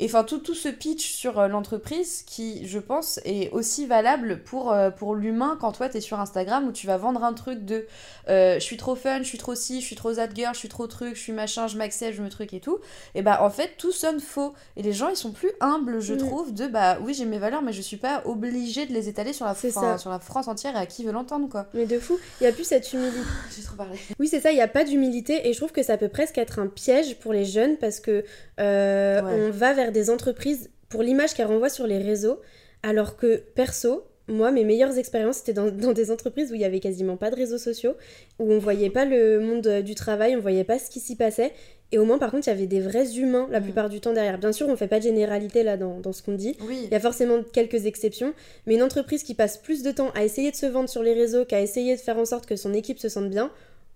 [0.00, 4.42] Et enfin, tout, tout ce pitch sur euh, l'entreprise qui, je pense, est aussi valable
[4.44, 7.64] pour, euh, pour l'humain quand toi, t'es sur Instagram où tu vas vendre un truc
[7.64, 7.86] de
[8.28, 10.58] euh, je suis trop fun, je suis trop ci, je suis trop that girl, je
[10.60, 12.78] suis trop truc, je suis machin, je m'accepte, je me truc et tout.
[13.14, 14.54] Et bah, en fait, tout sonne faux.
[14.76, 16.18] Et les gens, ils sont plus humbles, je Mm.
[16.18, 19.32] trouve, de bah oui, j'ai mes valeurs, mais je suis pas obligée de les étaler
[19.32, 19.54] sur la,
[19.98, 21.66] sur la France entière et à qui veut l'entendre, quoi.
[21.74, 23.18] Mais de fou, il n'y a plus cette humilité.
[23.56, 23.98] J'ai trop parlé.
[24.20, 26.38] Oui, c'est ça, il n'y a pas d'humilité et je trouve que ça peut presque
[26.38, 28.24] être un piège pour les jeunes parce que
[28.60, 29.48] euh, Ouais.
[29.48, 32.40] on va vers des entreprises pour l'image qu'elles renvoient sur les réseaux,
[32.82, 36.64] alors que perso, moi, mes meilleures expériences, c'était dans, dans des entreprises où il y
[36.64, 37.94] avait quasiment pas de réseaux sociaux,
[38.38, 41.16] où on voyait pas le monde euh, du travail, on voyait pas ce qui s'y
[41.16, 41.52] passait.
[41.90, 43.64] Et au moins, par contre, il y avait des vrais humains la Mm.
[43.64, 44.38] plupart du temps derrière.
[44.38, 46.54] Bien sûr, on fait pas de généralité là dans, dans ce qu'on dit.
[46.68, 46.80] Oui.
[46.84, 48.34] Il y a forcément quelques exceptions,
[48.66, 51.14] mais une entreprise qui passe plus de temps à essayer de se vendre sur les
[51.14, 53.50] réseaux qu'à essayer de faire en sorte que son équipe se sente bien,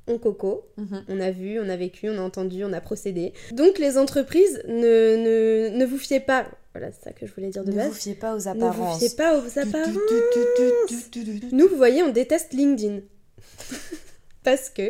[0.08, 0.66] on coco.
[0.76, 1.04] Mhm.
[1.08, 3.32] On a vu, on a vécu, on a entendu, on a procédé.
[3.52, 7.50] Donc les entreprises, ne, ne, ne vous fiez pas, voilà c'est ça que je voulais
[7.50, 8.98] dire de Ne base, vous fiez pas aux ne vous apparences.
[8.98, 9.66] fiez pas aux apparences.
[10.86, 11.52] apparences.
[11.52, 13.00] Nous, vous voyez, on déteste LinkedIn.
[14.44, 14.82] Parce que,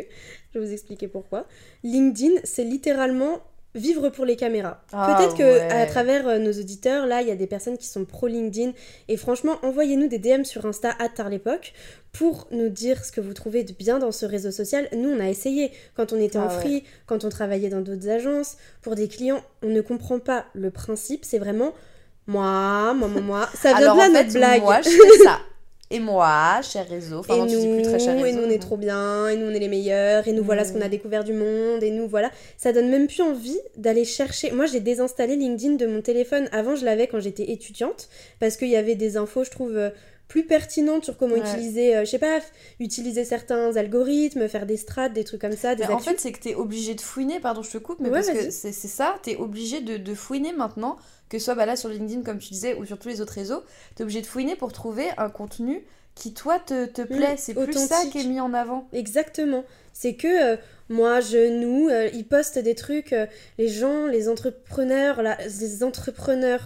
[0.53, 1.47] je vais vous expliquer pourquoi.
[1.83, 3.39] LinkedIn, c'est littéralement
[3.75, 4.83] vivre pour les caméras.
[4.91, 5.71] Ah, Peut-être que ouais.
[5.71, 8.71] à travers euh, nos auditeurs, là, il y a des personnes qui sont pro LinkedIn.
[9.07, 11.73] Et franchement, envoyez-nous des DM sur Insta à l'époque
[12.11, 14.87] pour nous dire ce que vous trouvez de bien dans ce réseau social.
[14.95, 16.59] Nous, on a essayé quand on était en Ah ouais.
[16.61, 20.69] free, quand on travaillait dans d'autres agences, pour des clients, on ne comprend pas le
[20.69, 21.25] principe.
[21.25, 21.73] C'est vraiment
[22.27, 23.49] moi, moi, moi, moi.
[23.55, 24.61] Ça vient de là en notre fait, blague.
[24.61, 25.39] moi je fais ça.
[25.93, 28.25] Et moi, cher réseau, enfin et non, tu dis nous, plus très cher réseau.
[28.25, 30.65] et nous on est trop bien, et nous on est les meilleurs, et nous voilà
[30.65, 30.89] ce qu'on a Mm.
[30.89, 32.31] découvert du monde, et nous voilà.
[32.57, 34.51] Ça donne même plus envie d'aller chercher.
[34.51, 36.49] Moi j'ai désinstallé LinkedIn de mon téléphone.
[36.51, 39.91] Avant je l'avais quand j'étais étudiante, parce qu'il y avait des infos, je trouve, euh,
[40.27, 41.41] plus pertinentes sur comment Ouais.
[41.41, 42.39] utiliser, euh, je sais pas,
[42.79, 46.39] utiliser certains algorithmes, faire des strats, des trucs comme ça, des en fait, c'est que
[46.39, 49.35] t'es obligé de fouiner, pardon, je te coupe, mais Ouais, parce que c'est ça, t'es
[49.37, 50.97] obligé de, de fouiner maintenant,
[51.29, 53.33] que ce soit bah, là sur LinkedIn, comme tu disais, ou sur tous les autres
[53.33, 53.63] réseaux,
[53.95, 55.83] t'es obligé de fouiner pour trouver un contenu
[56.15, 57.35] qui, toi, te, te plaît.
[57.37, 58.87] c'est plus ça Mm, qui est mis en avant.
[58.93, 59.63] Exactement.
[59.93, 60.57] C'est que euh,
[60.89, 63.25] moi, je, nous, euh, ils postent des trucs, euh,
[63.57, 66.65] les gens, les entrepreneurs, les entrepreneurs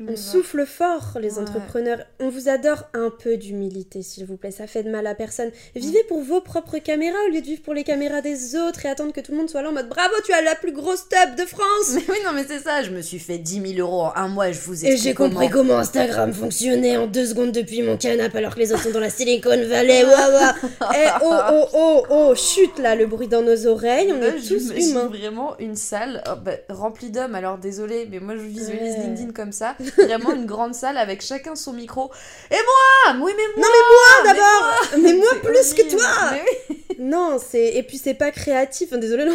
[0.00, 0.18] Me On voir.
[0.18, 1.40] souffle fort, les Ouais.
[1.40, 1.98] entrepreneurs.
[2.20, 4.50] On vous adore un peu d'humilité, s'il vous plaît.
[4.50, 5.50] Ça fait de mal à personne.
[5.74, 8.88] Vivez pour vos propres caméras au lieu de vivre pour les caméras des autres et
[8.88, 11.08] attendre que tout le monde soit là en mode Bravo, tu as la plus grosse
[11.08, 13.88] tub de France Mais oui, non, mais c'est ça, je me suis fait 10 000
[13.88, 15.68] euros en un mois, je vous Et explique j'ai compris comment.
[15.68, 19.00] comment Instagram fonctionnait en deux secondes depuis mon canapé alors que les autres sont dans
[19.00, 20.04] la Silicon Valley.
[20.04, 20.54] Ouah.
[20.94, 24.12] Eh, oh, oh, oh, oh, chute là, le bruit dans nos oreilles.
[24.12, 25.06] On Là, est tous humains.
[25.06, 27.34] vraiment une salle oh, bah, remplie d'hommes.
[27.34, 29.02] Alors désolé, mais moi je visualise Ouais.
[29.06, 29.75] LinkedIn comme ça.
[29.96, 32.10] Vraiment une grande salle avec chacun son micro.
[32.50, 36.42] Et moi Oui, mais moi Non, mais moi d'abord Mais moi plus que toi Mais
[36.70, 36.76] oui.
[36.98, 38.92] Non, c'est et puis c'est pas créatif.
[38.94, 39.26] Désolé,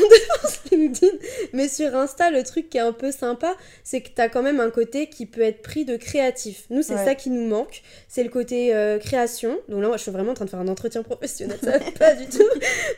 [0.71, 1.11] LinkedIn,
[1.53, 4.59] mais sur Insta, le truc qui est un peu sympa, c'est que t'as quand même
[4.59, 6.63] un côté qui peut être pris de créatif.
[6.69, 7.05] Nous, c'est Ouais.
[7.05, 9.59] ça qui nous manque, c'est le côté euh, création.
[9.69, 11.79] Donc là, moi, je suis vraiment en train de faire un entretien professionnel, ça va
[11.99, 12.43] pas du tout.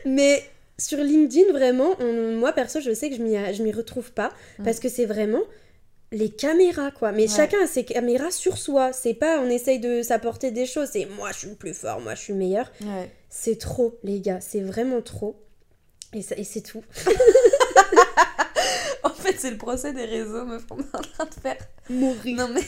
[0.06, 0.42] Mais
[0.78, 4.32] sur LinkedIn, vraiment, on- moi perso, je sais que je m'y je m'y retrouve pas
[4.64, 5.42] parce que c'est vraiment
[6.12, 7.36] les caméras quoi mais Ouais.
[7.36, 11.06] chacun a ses caméras sur soi c'est pas on essaye de s'apporter des choses c'est
[11.06, 13.10] moi je suis le plus fort moi je suis le meilleur Ouais.
[13.28, 15.34] c'est trop, les gars, c'est vraiment trop.
[16.12, 16.84] Et, ça- et c'est tout.
[19.02, 21.56] En fait, c'est le procès des réseaux, meuf, qu'on est en train de faire.
[21.90, 22.36] Mourir.
[22.36, 22.62] Non mais,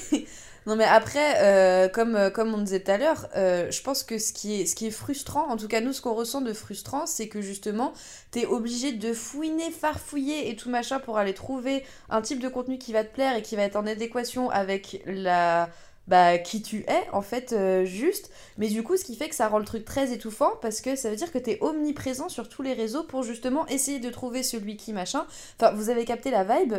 [0.66, 4.02] non mais après, euh, comme, euh, comme on disait tout à l'heure, euh, je pense
[4.02, 6.40] que ce qui, est, ce qui est frustrant, en tout cas nous ce qu'on ressent
[6.40, 7.92] de frustrant, c'est que justement,
[8.33, 12.79] t'es obligé de fouiner, farfouiller et tout machin pour aller trouver un type de contenu
[12.79, 15.70] qui va te plaire et qui va être en adéquation avec la...
[16.09, 17.52] Bah, qui tu es en fait
[17.85, 18.31] juste.
[18.59, 20.94] Mais du coup ce qui fait que ça rend le truc très étouffant parce que
[20.94, 24.44] ça veut dire que t'es omniprésent sur tous les réseaux pour justement essayer de trouver
[24.44, 25.26] celui qui machin.
[25.59, 26.74] Enfin vous avez capté la vibe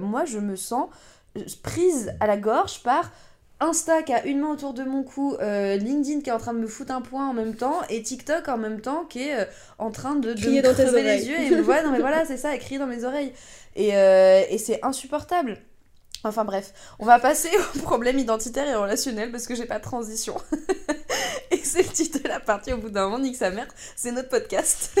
[0.00, 0.90] moi je me sens
[1.62, 3.10] prise à la gorge par
[3.62, 6.52] Insta qui a une main autour de mon cou, euh, LinkedIn qui est en train
[6.52, 9.40] de me foutre un point en même temps, et TikTok en même temps qui est
[9.40, 9.44] euh,
[9.78, 12.00] en train de, de Crier me dans crever les yeux et me voilà, non mais
[12.00, 13.32] voilà, c'est ça, et crier dans mes oreilles.
[13.76, 15.58] Et, euh, et c'est insupportable.
[16.24, 19.84] Enfin bref, on va passer aux problèmes identitaires et relationnels parce que j'ai pas de
[19.84, 20.36] transition.
[21.50, 24.10] et c'est le titre de la partie au bout d'un moment, nique sa mère, c'est
[24.12, 25.00] notre podcast.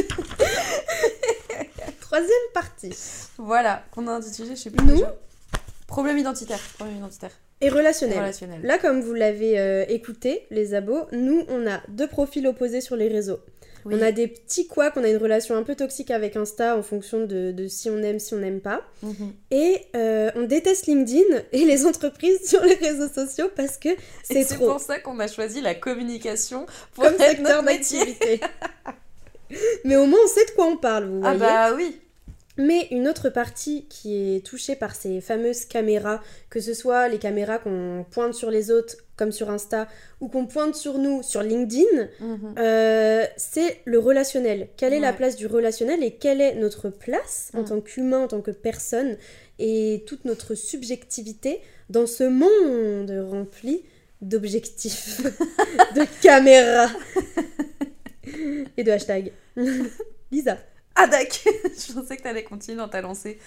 [2.00, 2.94] Troisième partie.
[3.38, 4.84] voilà, qu'on a intitulé, je sais plus.
[4.84, 5.14] Nous déjà.
[5.92, 6.58] Problème identitaire.
[6.76, 7.30] Problème identitaire.
[7.60, 8.18] Et Et relationnel.
[8.18, 8.60] relationnel.
[8.62, 12.96] Là, comme vous l'avez euh, écouté, les abos, nous, on a deux profils opposés sur
[12.96, 13.38] les réseaux.
[13.84, 13.94] Oui.
[13.98, 16.82] On a des petits couacs, on a une relation un peu toxique avec Insta en
[16.84, 18.80] fonction de, de si on aime, si on n'aime pas.
[19.02, 19.32] Mhm.
[19.50, 23.96] Et euh, on déteste LinkedIn et les entreprises sur les réseaux sociaux parce que Et
[24.22, 24.68] c'est c'est trop.
[24.70, 28.40] pour ça qu'on a choisi la communication pour Comme être secteur d'activité.
[29.84, 31.38] Mais au moins, on sait de quoi on parle, vous Ah voyez.
[31.52, 32.00] bah oui.
[32.58, 37.18] Mais une autre partie qui est touchée par ces fameuses caméras, que ce soit les
[37.18, 39.88] caméras qu'on pointe sur les autres, comme sur Insta,
[40.20, 42.54] ou qu'on pointe sur nous sur LinkedIn, Mhm.
[42.58, 44.68] euh, c'est le relationnel.
[44.76, 47.64] Quelle est la place du relationnel et quelle est notre place en Mm.
[47.64, 49.16] tant qu'humain, en tant que personne,
[49.58, 53.82] et toute notre subjectivité dans ce monde rempli
[54.20, 55.22] d'objectifs,
[55.96, 56.90] de caméras
[58.76, 59.32] et de hashtags.
[60.30, 60.58] Lisa.
[60.94, 61.52] Ah d'accord.
[61.64, 63.38] Je pensais que t'allais continuer dans ta lancée.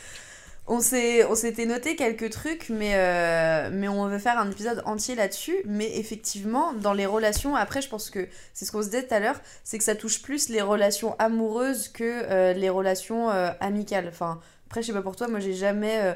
[0.67, 4.81] On s'est, on s'était noté quelques trucs, mais, euh, mais on veut faire un épisode
[4.85, 5.55] entier là-dessus.
[5.65, 9.13] Mais effectivement, dans les relations, après, je pense que c'est ce qu'on se disait tout
[9.13, 13.51] à l'heure, c'est que ça touche plus les relations amoureuses que euh, les relations euh,
[13.59, 14.07] amicales.
[14.09, 16.15] Enfin, après, je sais pas pour toi, moi, j'ai jamais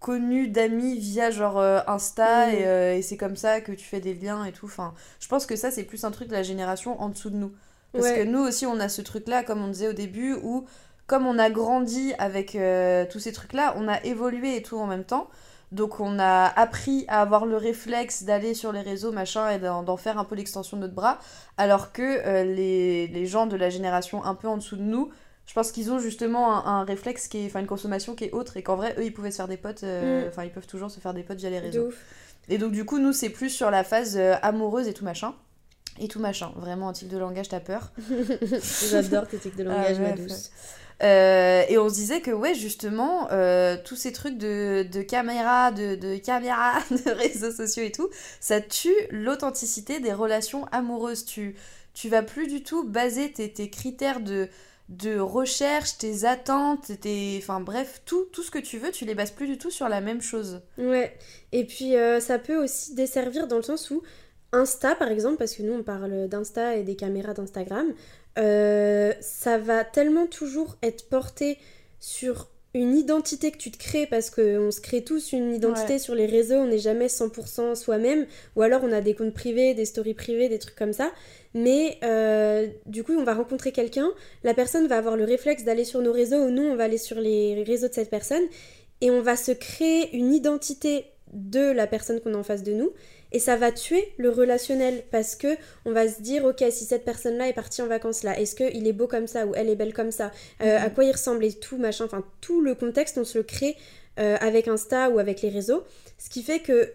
[0.00, 2.54] connu d'amis via genre Insta Mhm.
[2.54, 4.66] et, et c'est comme ça que tu fais des liens et tout.
[4.66, 7.36] Enfin, je pense que ça, c'est plus un truc de la génération en dessous de
[7.36, 7.52] nous.
[7.92, 8.18] Parce Ouais.
[8.18, 10.64] que nous aussi, on a ce truc-là, comme on disait au début, où
[11.06, 14.86] comme on a grandi avec euh, tous ces trucs-là, on a évolué et tout en
[14.86, 15.28] même temps.
[15.72, 19.96] Donc on a appris à avoir le réflexe d'aller sur les réseaux, machin, et d'en
[19.96, 21.18] faire un peu l'extension de notre bras.
[21.56, 25.10] Alors que euh, les, les gens de la génération un peu en dessous de nous,
[25.46, 28.32] je pense qu'ils ont justement un, un réflexe qui est, enfin une consommation qui est
[28.32, 30.28] autre, et qu'en vrai, eux, ils pouvaient se faire des potes, euh, Mm.
[30.28, 31.88] enfin ils peuvent toujours se faire des potes via les réseaux.
[32.48, 35.34] Et donc du coup, nous, c'est plus sur la phase euh, amoureuse et tout machin.
[36.00, 36.52] Et tout machin.
[36.56, 37.92] Vraiment, un type de langage, t'as peur.
[38.90, 40.50] J'adore tes tics de langage, Ah, ma ouais, douce.
[41.02, 45.72] Euh, et on se disait que ouais justement euh, tous ces trucs de, de caméra,
[45.72, 48.08] de, de caméra, de réseaux sociaux et tout,
[48.40, 51.24] ça tue l'authenticité des relations amoureuses.
[51.24, 51.56] Tu,
[51.92, 54.48] tu vas plus du tout baser tes, tes critères de,
[54.90, 59.14] de recherche, tes attentes, tes, enfin bref, tout, tout ce que tu veux, tu les
[59.16, 60.60] bases plus du tout sur la même chose.
[60.78, 61.16] Ouais,
[61.50, 64.02] et puis euh, ça peut aussi desservir dans le sens où
[64.52, 67.86] Insta, par exemple, parce que nous on parle d'Insta et des caméras d'Instagram,
[68.38, 71.58] euh, ça va tellement toujours être porté
[72.00, 75.98] sur une identité que tu te crées parce qu'on se crée tous une identité Ouais.
[75.98, 79.74] sur les réseaux, on n'est jamais 100% soi-même, ou alors on a des comptes privés,
[79.74, 81.10] des stories privées, des trucs comme ça.
[81.54, 84.08] Mais euh, du coup, on va rencontrer quelqu'un,
[84.42, 86.96] la personne va avoir le réflexe d'aller sur nos réseaux ou nous, on va aller
[86.98, 88.42] sur les réseaux de cette personne
[89.02, 92.72] et on va se créer une identité de la personne qu'on a en face de
[92.72, 92.90] nous
[93.32, 95.48] et ça va tuer le relationnel parce que
[95.84, 98.54] on va se dire ok si cette personne là est partie en vacances là est-ce
[98.54, 100.30] qu'il est beau comme ça ou elle est belle comme ça?
[100.62, 103.44] Euh, à quoi il ressemble et tout machin enfin tout le contexte on se le
[103.44, 103.76] crée
[104.20, 105.84] euh, avec Insta ou avec les réseaux
[106.18, 106.92] ce qui fait que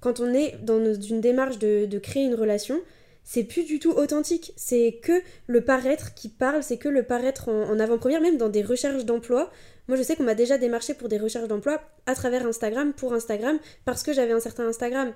[0.00, 2.80] quand on est dans une démarche de, de créer une relation
[3.24, 4.52] c'est plus du tout authentique.
[4.56, 8.50] C'est que le paraître qui parle, c'est que le paraître en, en avant-première, même dans
[8.50, 9.50] des recherches d'emploi.
[9.88, 13.14] Moi, je sais qu'on m'a déjà démarché pour des recherches d'emploi à travers Instagram, pour
[13.14, 15.12] Instagram, parce que j'avais un certain Instagram.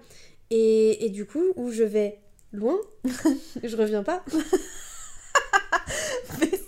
[0.50, 2.20] Et, du coup, où je vais?
[2.52, 2.78] Loin,
[3.62, 4.24] je reviens pas.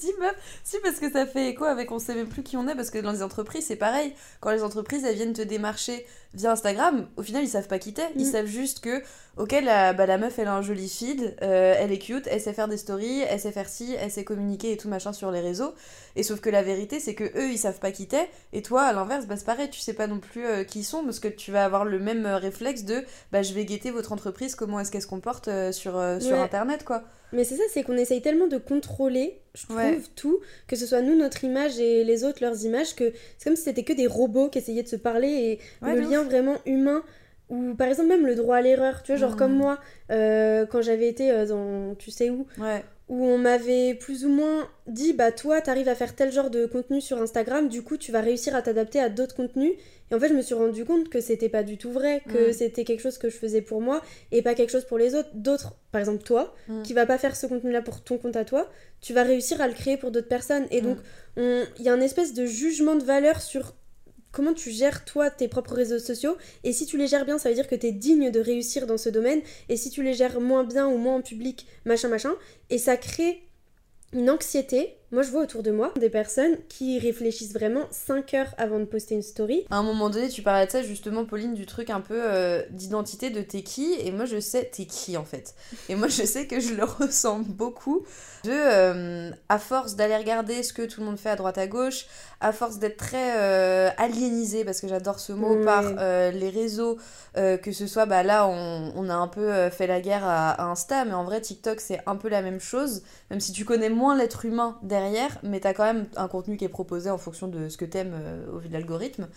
[0.01, 0.35] si, meuf,
[0.65, 2.91] si, parce que ça fait écho avec on sait même plus qui on est, parce
[2.91, 4.15] que dans les entreprises, c'est pareil.
[4.41, 7.93] Quand les entreprises, elles viennent te démarcher via Instagram, au final, ils savent pas qui
[7.93, 8.09] t'es.
[8.17, 8.31] Ils Mm.
[8.33, 9.03] savent juste que,
[9.37, 12.41] ok, la, bah, la meuf, elle a un joli feed, euh, elle est cute, elle
[12.41, 15.31] sait faire des stories, elle sait faire ci, elle sait communiquer et tout machin sur
[15.33, 15.75] les réseaux.
[16.17, 18.29] Et sauf que la vérité, c'est que eux, ils savent pas qui t'es.
[18.53, 20.85] Et toi, à l'inverse, bah, c'est pareil, tu sais pas non plus euh, qui ils
[20.85, 23.91] sont, parce que tu vas avoir le même euh, réflexe de, bah, je vais guetter
[23.91, 26.39] votre entreprise, comment est-ce qu'elle se comporte euh, sur, sur Ouais.
[26.39, 27.03] Internet, quoi.
[27.33, 29.99] Mais c'est ça, c'est qu'on essaye tellement de contrôler, je trouve, Ouais.
[30.17, 33.57] tout, que ce soit nous, notre image et les autres, leurs images, que c'est comme
[33.57, 36.57] si c'était que des robots qui essayaient de se parler et Ouais, le lien vraiment
[36.67, 37.03] humain,
[37.49, 39.39] ou par exemple même le droit à l'erreur, tu vois, genre Mm.
[39.39, 39.79] comme moi,
[40.13, 42.85] euh, quand j'avais été euh, dans tu sais où, Ouais.
[43.09, 46.67] où on m'avait plus ou moins dit bah toi t'arrives à faire tel genre de
[46.67, 49.73] contenu sur Instagram du coup tu vas réussir à t'adapter à d'autres contenus
[50.11, 52.51] et en fait je me suis rendu compte que c'était pas du tout vrai que
[52.51, 52.53] Mm.
[52.53, 55.31] c'était quelque chose que je faisais pour moi et pas quelque chose pour les autres
[55.35, 56.83] d'autres par exemple toi Mm.
[56.83, 58.69] qui va pas faire ce contenu là pour ton compte à toi
[59.01, 61.41] tu vas réussir à le créer pour d'autres personnes et donc Mm.
[61.41, 63.75] on- il y a un espèce de jugement de valeur sur
[64.33, 67.49] comment tu gères toi tes propres réseaux sociaux et si tu les gères bien ça
[67.49, 70.15] veut dire que tu es digne de réussir dans ce domaine et si tu les
[70.15, 72.33] gères moins bien ou moins en public machin machin
[72.69, 73.43] et ça crée
[74.13, 78.55] une anxiété moi je vois autour de moi des personnes qui réfléchissent vraiment 5 heures
[78.59, 79.65] avant de poster une story.
[79.71, 82.63] À un moment donné, tu parlais de ça justement, Pauline, du truc un peu euh,
[82.71, 85.55] d'identité de t'es qui, et moi je sais t'es qui en fait.
[85.89, 88.05] Et moi je sais que je le ressens beaucoup.
[88.45, 91.67] De, euh, à force d'aller regarder ce que tout le monde fait à droite à
[91.67, 92.07] gauche,
[92.41, 96.97] à force d'être très euh, aliénisé, parce que j'adore ce mot, par euh, les réseaux,
[97.35, 100.65] que ce soit, bah là on, on a un peu fait la guerre à, à
[100.65, 103.91] Insta, mais en vrai TikTok c'est un peu la même chose, même si tu connais
[103.91, 105.00] moins l'être humain derrière,
[105.43, 108.15] mais t'as quand même un contenu qui est proposé en fonction de ce que t'aimes
[108.15, 109.29] euh, au vu de l'algorithme.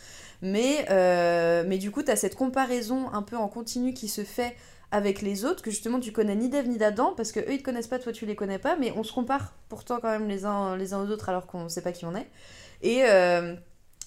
[0.42, 4.56] Mais, euh, mais du coup, t'as cette comparaison un peu en continu qui se fait
[4.92, 7.58] avec les autres, que justement tu connais ni d'Ève ni d'Adam, parce que eux ils
[7.58, 10.28] te connaissent pas, toi tu les connais pas, mais on se compare pourtant quand même
[10.28, 12.28] les uns, les uns aux autres alors qu'on sait pas qui on est.
[12.84, 13.56] Et, euh,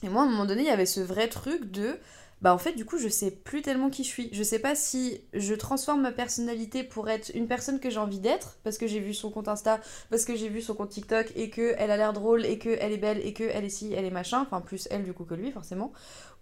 [0.04, 1.98] et moi à un moment donné, il y avait ce vrai truc de.
[2.42, 4.28] Bah en fait du coup je sais plus tellement qui je suis.
[4.32, 8.20] Je sais pas si je transforme ma personnalité pour être une personne que j'ai envie
[8.20, 11.32] d'être parce que j'ai vu son compte Insta, parce que j'ai vu son compte TikTok
[11.34, 13.70] et que elle a l'air drôle et que elle est belle et que elle est
[13.70, 15.92] ci, elle est machin, enfin plus elle du coup que lui forcément.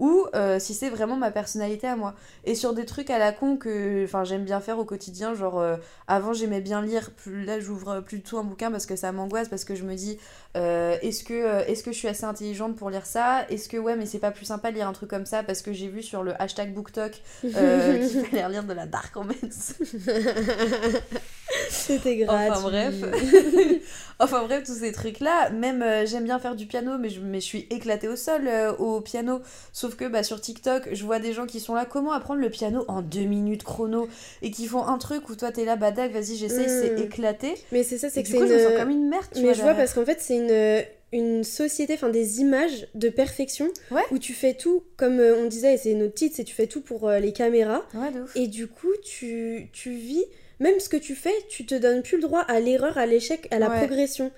[0.01, 2.17] Ou euh, si c'est vraiment ma personnalité à moi.
[2.45, 5.61] Et sur des trucs à la con que enfin j'aime bien faire au quotidien, genre
[5.61, 5.77] euh,
[6.09, 9.13] avant j'aimais bien lire, plus, là j'ouvre plus du tout un bouquin parce que ça
[9.13, 10.19] m'angoisse parce que je me dis
[10.57, 13.47] euh, est-ce que euh, est-ce que je suis assez intelligente pour lire ça?
[13.49, 15.63] Est-ce que ouais mais c'est pas plus sympa de lire un truc comme ça parce
[15.63, 17.13] que j'ai vu sur le hashtag BookTok
[17.57, 19.75] euh, qu'il fallait relire de la dark romance.
[21.69, 22.95] c'était gratuit Enfin bref.
[24.19, 25.51] enfin bref, tous ces trucs-là.
[25.51, 28.47] Même euh, j'aime bien faire du piano, mais je, mais je suis éclatée au sol
[28.49, 29.41] euh, au piano.
[29.73, 32.51] Sauf que bah, sur TikTok, je vois des gens qui sont là, comment apprendre le
[32.51, 34.09] piano en deux minutes chrono?
[34.43, 36.99] Et qui font un truc où toi t'es là, badag, vas-y, j'essaye, c'est Mm.
[36.99, 37.55] éclaté.
[37.73, 39.55] mais c'est ça c'est que c'est une je me sens comme une merde, tu mais
[39.55, 40.85] je vois parce qu'en fait c'est une
[41.15, 44.03] une société, enfin des images de perfection Ouais.
[44.11, 46.67] où tu fais tout, comme euh, on disait, et c'est notre titre, c'est tu fais
[46.67, 47.87] tout pour euh, les caméras.
[47.95, 48.37] Ouais, de ouf.
[48.37, 50.25] Et du coup, tu, tu vis,
[50.61, 53.49] même ce que tu fais, tu te donnes plus le droit à l'erreur, à l'échec,
[53.51, 53.79] à la Ouais.
[53.79, 54.31] progression.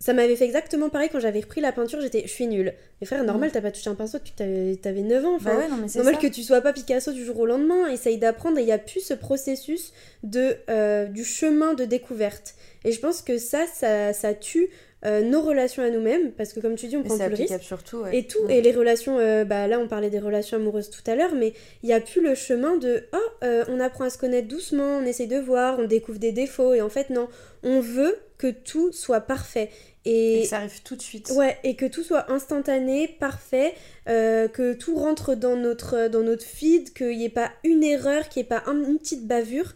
[0.00, 2.72] Ça m'avait fait exactement pareil quand j'avais repris la peinture, j'étais, je suis nulle.
[3.00, 5.34] Mais frère, normal, t'as pas touché un pinceau depuis que t'avais- t'avais 9 ans.
[5.34, 6.20] Enfin, Bah ouais, non, mais c'est normal ça.
[6.20, 7.88] que tu sois pas Picasso du jour au lendemain.
[7.88, 12.54] Essaye d'apprendre et il n'y a plus ce processus de, euh, du chemin de découverte.
[12.84, 14.68] Et je pense que ça, ça, ça tue
[15.06, 17.34] euh, nos relations à nous-mêmes parce que comme tu dis, on Mais prend plus le
[17.36, 17.52] risque.
[17.94, 18.18] ouais.
[18.18, 18.50] Et tout, Mm.
[18.50, 21.52] et les relations, euh, bah là on parlait des relations amoureuses tout à l'heure, mais
[21.82, 24.98] il n'y a plus le chemin de oh, euh, on apprend à se connaître doucement,
[25.00, 27.28] on essaye de voir, on découvre des défauts, et en fait non,
[27.62, 29.70] on veut que tout soit parfait.
[30.04, 31.30] Et Et, que ça arrive tout de suite.
[31.36, 33.74] ouais, et que tout soit instantané, parfait,
[34.06, 38.40] que tout rentre dans notre, dans notre feed, qu'il n'y ait pas une erreur, qu'il
[38.42, 39.74] n'y ait pas un- une petite bavure.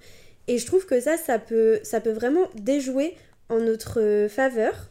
[0.49, 3.15] Et je trouve que ça, ça peut, ça peut vraiment déjouer
[3.49, 4.91] en notre faveur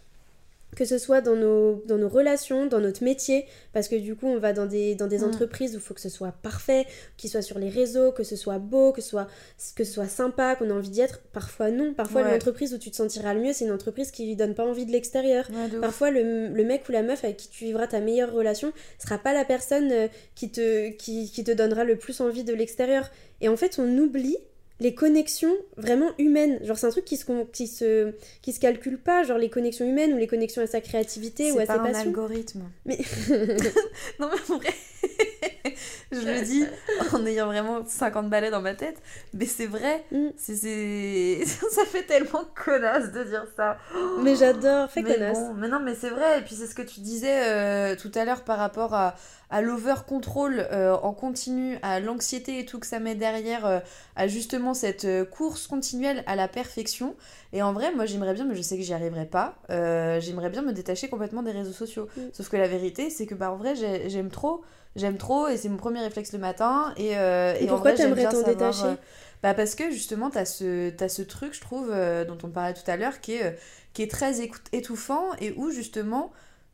[0.75, 4.27] que ce soit dans nos, dans nos relations, dans notre métier, parce que du coup
[4.27, 5.23] on va dans des, dans des Mm.
[5.25, 6.86] entreprises où il faut que ce soit parfait,
[7.17, 9.27] qu'il soit sur les réseaux, que ce soit beau, que ce soit,
[9.75, 11.19] que ce soit sympa, qu'on a envie d'y être.
[11.34, 12.31] Parfois non, parfois Ouais.
[12.31, 14.86] l'entreprise où tu te sentiras le mieux, c'est une entreprise qui lui donne pas envie
[14.86, 15.49] de l'extérieur.
[15.51, 15.79] Ouais.
[15.79, 19.17] Parfois, le, le mec ou la meuf avec qui tu vivras ta meilleure relation sera
[19.17, 23.10] pas la personne euh, qui te, qui, qui te donnera le plus envie de l'extérieur.
[23.41, 24.38] Et en fait, on oublie
[24.81, 26.59] les connexions vraiment humaines.
[26.63, 29.85] Genre, c'est un truc qui se, qui, se, qui se calcule pas, genre les connexions
[29.87, 32.07] humaines ou les connexions à sa créativité ou à C'est ses pas un passions.
[32.09, 32.63] algorithme.
[32.85, 32.97] Mais
[34.19, 34.73] non mais en vrai,
[36.11, 36.65] je le dis
[37.13, 38.97] en ayant vraiment 50 balais dans ma tête,
[39.33, 40.03] mais c'est vrai.
[40.11, 40.27] Mm.
[40.35, 43.77] C'est, c'est- ça fait tellement connasse de dire ça.
[44.23, 45.37] Mais j'adore, fais mais connasse.
[45.37, 46.39] bon, mais non, mais c'est vrai.
[46.39, 49.15] Et puis c'est ce que tu disais euh, tout à l'heure par rapport à,
[49.51, 53.79] à l'over-control euh, en continu, à l'anxiété et tout que ça met derrière, euh,
[54.15, 57.15] à justement cette euh, course continuelle à la perfection.
[57.53, 60.49] Et en vrai, moi j'aimerais bien, mais je sais que j'y arriverai pas, euh, j'aimerais
[60.49, 62.07] bien me détacher complètement des réseaux sociaux.
[62.17, 62.32] Mm.
[62.34, 64.61] Sauf que la vérité, c'est que bah, en vrai, j'ai- j'aime trop.
[64.95, 66.93] J'aime trop et c'est mon premier réflexe le matin.
[66.97, 68.97] Et, Et et pourquoi t'aimerais t'en détacher?
[69.43, 71.88] bah parce que justement, t'as ce, t'as ce truc, je trouve,
[72.28, 73.57] dont on parlait tout à l'heure, qui est,
[73.93, 76.32] qui est très étouffant et où justement,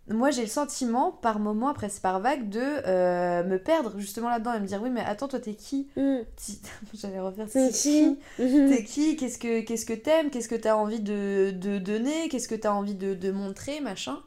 [0.10, 4.30] moi j'ai le sentiment, par moment, après c'est par vague, de euh, me perdre justement
[4.30, 6.20] là-dedans et me dire oui, mais attends, toi t'es qui Mm.
[6.94, 8.70] J'allais refaire t'es qui Mhm.
[8.70, 12.48] T'es qui Qu'est-ce que qu'est-ce que t'aimes Qu'est-ce que t'as envie de, de donner Qu'est-ce
[12.48, 14.18] que t'as envie de, de montrer, machin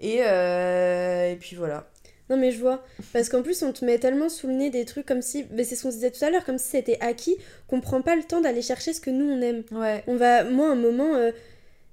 [0.00, 1.88] et, euh, et puis voilà.
[2.28, 2.82] Non mais je vois.
[3.12, 5.46] Parce qu'en plus on te met tellement sous le nez des trucs comme si...
[5.52, 7.36] Mais c'est ce qu'on se disait tout à l'heure, comme si c'était acquis,
[7.68, 9.62] qu'on prend pas le temps d'aller chercher ce que nous on aime.
[9.70, 10.02] Ouais.
[10.08, 10.42] On va...
[10.44, 11.30] Moi, un moment, euh,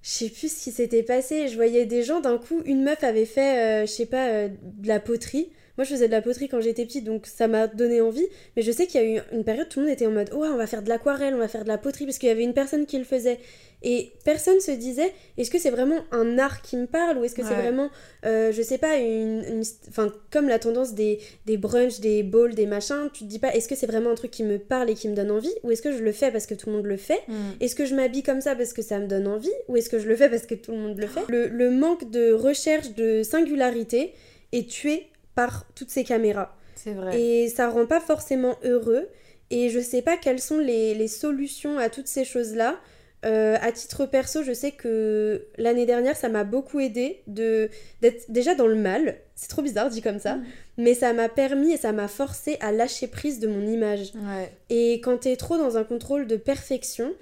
[0.03, 1.47] je sais plus ce qui s'était passé.
[1.47, 4.49] Je voyais des gens, d'un coup, une meuf avait fait, euh, je sais pas, euh,
[4.61, 5.49] de la poterie.
[5.77, 8.27] Moi, je faisais de la poterie quand j'étais petite, donc ça m'a donné envie.
[8.55, 10.29] Mais je sais qu'il y a eu une période, tout le monde était en mode,
[10.33, 12.31] oh, on va faire de l'aquarelle, on va faire de la poterie, parce qu'il y
[12.31, 13.39] avait une personne qui le faisait.
[13.85, 17.35] Et personne se disait, est-ce que c'est vraiment un art qui me parle, ou est-ce
[17.35, 17.89] que c'est vraiment,
[18.25, 22.65] euh, je sais pas, une- Enfin, comme la tendance des, des brunchs, des bowls, des
[22.65, 24.93] machins, tu te dis pas, est-ce que c'est vraiment un truc qui me parle et
[24.93, 26.85] qui me donne envie, ou est-ce que je le fais parce que tout le monde
[26.85, 27.21] le fait?
[27.27, 27.33] Mm.
[27.59, 29.99] est-ce que je m'habille comme ça parce que ça me donne envie ou est-ce que
[29.99, 31.21] je le fais parce que tout le monde le fait?
[31.27, 34.13] Le, le manque de recherche de singularité
[34.53, 36.55] est tué par toutes ces caméras.
[36.75, 37.19] C'est vrai.
[37.19, 39.07] Et ça rend pas forcément heureux.
[39.49, 42.79] Et je sais pas quelles sont les, les solutions à toutes ces choses-là.
[43.25, 47.69] Euh, à titre perso, je sais que l'année dernière, ça m'a beaucoup aidé de
[48.01, 49.15] d'être déjà dans le mal.
[49.35, 50.39] C'est trop bizarre dit comme ça,
[50.77, 54.11] mais ça m'a permis et ça m'a forcé à lâcher prise de mon image.
[54.15, 54.51] Ouais.
[54.69, 57.13] Et quand t'es trop dans un contrôle de perfection,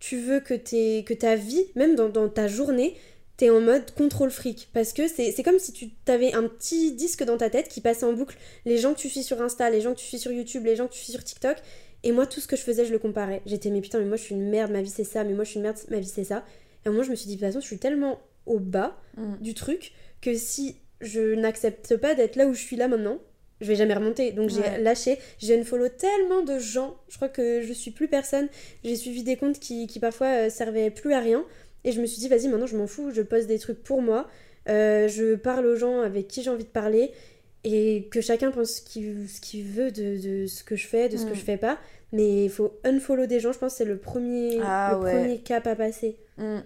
[0.00, 2.96] tu veux que, que ta vie, même dans, dans ta journée,
[3.38, 4.68] t'es en mode contrôle fric.
[4.74, 8.04] Parce que c'est comme si tu avais un petit disque dans ta tête qui passait
[8.04, 8.36] en boucle
[8.66, 10.76] les gens que tu suis sur Insta, les gens que tu suis sur YouTube, les
[10.76, 11.56] gens que tu suis sur TikTok.
[12.04, 13.40] Et moi, tout ce que je faisais, je le comparais.
[13.46, 15.44] J'étais, mais putain, mais moi je suis une merde, ma vie c'est ça, mais moi
[15.44, 16.44] je suis une merde, ma vie c'est ça.
[16.84, 18.58] Et à un moment, je me suis dit, de toute façon, je suis tellement au
[18.60, 19.36] bas Mm.
[19.40, 23.18] du truc que si je n'accepte pas d'être là où je suis là maintenant,
[23.60, 24.30] je vais jamais remonter.
[24.32, 25.18] Donc j'ai lâché.
[25.38, 26.96] J'ai follow tellement de gens.
[27.08, 28.48] Je crois que je suis plus personne.
[28.84, 31.44] J'ai suivi des comptes qui, qui parfois euh, servaient plus à rien.
[31.88, 33.10] Et je me suis dit, vas-y, maintenant je m'en fous.
[33.12, 34.28] Je poste des trucs pour moi.
[34.68, 37.12] Euh, je parle aux gens avec qui j'ai envie de parler.
[37.64, 41.08] Et que chacun pense ce qu'il ce qu'il veut de, de ce que je fais,
[41.08, 41.28] de ce Mm.
[41.30, 41.78] que je fais pas.
[42.12, 43.52] Mais il faut unfollow des gens.
[43.52, 45.12] Je pense que c'est le premier, Ah le ouais.
[45.12, 46.18] premier cap à passer.
[46.36, 46.58] Mm.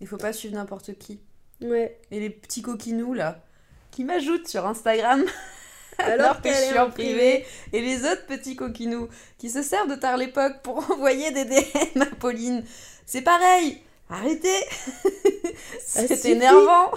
[0.00, 1.20] Il faut pas suivre n'importe qui.
[1.62, 1.96] Ouais.
[2.10, 3.44] Et les petits coquinous là,
[3.92, 5.24] qui m'ajoutent sur Instagram
[5.98, 7.44] alors, Alors que je suis en en privé.
[7.72, 9.08] Et les autres petits coquinous
[9.38, 12.62] qui se servent de tard l'époque pour envoyer des DM à Pauline.
[13.06, 14.48] C'est pareil Arrêtez.
[15.78, 16.90] C'est énervant.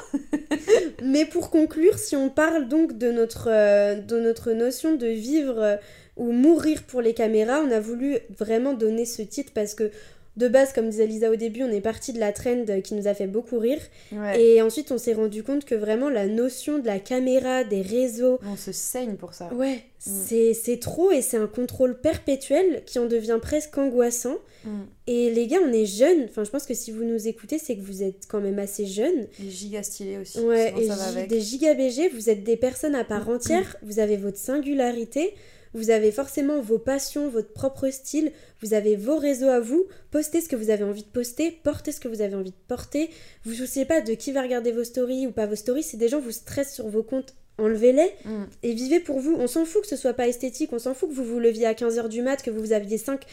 [1.04, 5.60] Mais pour conclure, si on parle donc de notre, euh, de notre notion de vivre
[5.60, 5.76] euh,
[6.18, 9.92] ou mourir pour les caméras, on a voulu vraiment donner ce titre parce que
[10.40, 13.08] de base, comme disait Lisa au début, on est parti de la trend qui nous
[13.08, 13.80] a fait beaucoup rire.
[14.12, 14.42] Ouais.
[14.42, 18.40] Et ensuite, on s'est rendu compte que vraiment la notion de la caméra, des réseaux,
[18.52, 19.54] On se saigne pour ça.
[19.54, 24.36] ouais, c'est c'est trop et c'est un contrôle perpétuel qui en devient presque angoissant.
[24.64, 24.70] Mm.
[25.08, 26.26] Et les gars, on est jeunes.
[26.30, 28.86] Enfin, je pense que si vous nous écoutez, c'est que vous êtes quand même assez
[28.86, 29.28] jeunes.
[29.42, 30.40] Les giga stylés aussi.
[30.40, 31.30] Ouais, sinon et ça va gi- avec.
[31.30, 35.34] des giga BG, vous êtes des personnes à part entière, vous avez votre singularité,
[35.74, 40.42] vous avez forcément vos passions, votre propre style, vous avez vos réseaux à vous, postez
[40.42, 43.10] ce que vous avez envie de poster, portez ce que vous avez envie de porter,
[43.46, 46.10] vous souciez pas de qui va regarder vos stories ou pas vos stories, si des
[46.10, 48.44] gens vous stressent sur vos comptes, enlevez-les Mm.
[48.64, 49.36] et vivez pour vous.
[49.38, 51.66] On s'en fout que ce soit pas esthétique, on s'en fout que vous vous leviez
[51.66, 53.26] à 15h du mat, que vous aviez 5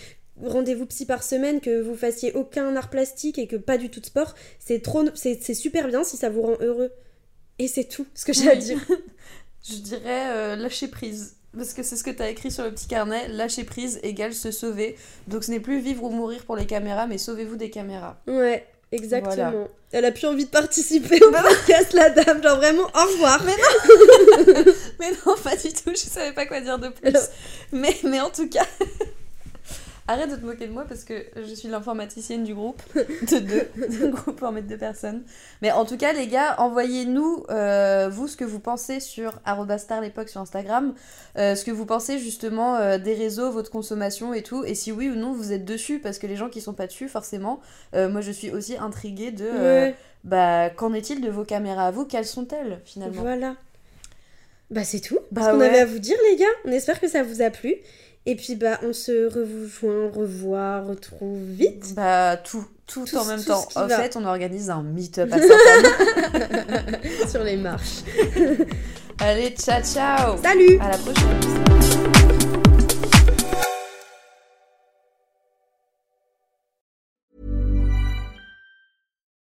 [0.43, 4.01] rendez-vous psy par semaine, que vous fassiez aucun art plastique et que pas du tout
[4.01, 4.35] de sport.
[4.59, 6.93] C'est trop, c'est super bien si ça vous rend heureux.
[7.59, 8.79] Et c'est tout ce que j'ai à dire.
[9.69, 11.37] Je dirais euh, lâcher prise.
[11.57, 13.29] Parce que c'est ce que tu as écrit sur le petit carnet.
[13.29, 14.97] Lâcher prise égale se sauver.
[15.27, 18.19] Donc ce n'est plus vivre ou mourir pour les caméras, mais sauvez-vous des caméras.
[18.27, 19.35] Ouais, exactement.
[19.35, 19.69] Voilà.
[19.93, 22.43] Elle a plus envie de participer au podcast, la dame.
[22.43, 23.43] Genre vraiment, au revoir.
[25.01, 27.09] Mais non, pas du tout, je savais pas quoi dire de plus.
[27.09, 27.23] Alors-
[27.73, 28.67] Mais, mais en tout cas,
[30.09, 33.69] arrête de te moquer de moi parce que je suis l'informaticienne du groupe, de deux,
[33.77, 35.23] de groupe formé de deux personnes.
[35.63, 39.41] Mais en tout cas, les gars, envoyez-nous, euh, vous, ce que vous pensez sur
[40.01, 40.95] l'époque sur Instagram,
[41.39, 44.93] euh, ce que vous pensez justement euh, des réseaux, votre consommation et tout, et si
[44.93, 47.61] oui ou non vous êtes dessus, parce que les gens qui sont pas dessus, forcément,
[47.95, 49.95] moi je suis aussi intriguée de, Ouais,
[50.25, 52.05] bah, qu'en est-il de vos caméras à vous?
[52.05, 53.23] Quelles sont-elles finalement?
[53.23, 53.55] Voilà.
[54.71, 55.19] Bah c'est tout.
[55.31, 55.69] Bah ce qu'on ouais.
[55.69, 56.45] avait à vous dire les gars.
[56.65, 57.77] On espère que ça vous a plu.
[58.29, 61.95] Et puis bah on se rejoint, revoit, retrouve vite.
[61.95, 63.69] Bah, tout, tout, Tout- en même tout temps.
[63.77, 64.01] En va.
[64.01, 65.39] fait, on organise un meet-up à.
[67.29, 68.03] Sur les marches.
[69.21, 72.47] Allez, ciao, ciao Salut À la prochaine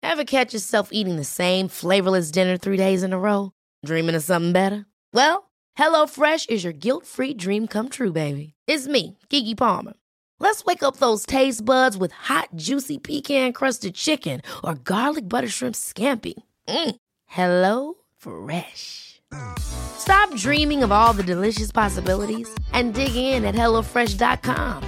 [0.02, 3.52] Ever catch yourself eating the same flavorless dinner three days in a row?
[3.84, 4.86] Dreaming of something better?
[5.12, 8.54] Well, HelloFresh is your guilt free dream come true, baby.
[8.66, 9.94] It's me, Kiki Palmer.
[10.38, 15.48] Let's wake up those taste buds with hot, juicy pecan crusted chicken or garlic butter
[15.48, 16.34] shrimp scampi.
[16.66, 16.96] Mm.
[17.26, 19.20] Hello Fresh.
[19.58, 24.82] Stop dreaming of all the delicious possibilities and dig in at HelloFresh.com.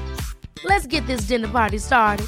[0.64, 2.26] Let's get this dinner party started.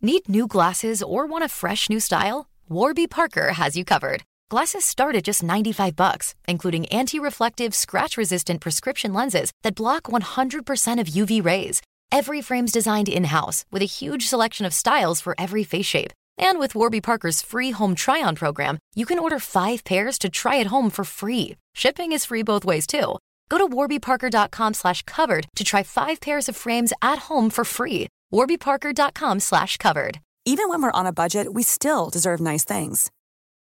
[0.00, 2.48] Need new glasses or want a fresh new style?
[2.68, 4.22] Warby Parker has you covered.
[4.52, 11.06] Glasses start at just 95 bucks, including anti-reflective, scratch-resistant prescription lenses that block 100% of
[11.06, 11.80] UV rays.
[12.18, 16.12] Every frame's designed in-house with a huge selection of styles for every face shape.
[16.36, 20.60] And with Warby Parker's free home try-on program, you can order 5 pairs to try
[20.60, 21.56] at home for free.
[21.74, 23.16] Shipping is free both ways too.
[23.48, 28.06] Go to warbyparker.com slash covered to try 5 pairs of frames at home for free.
[28.30, 30.20] warbyparker.com slash covered.
[30.44, 33.10] Even when we're on a budget, we still deserve nice things.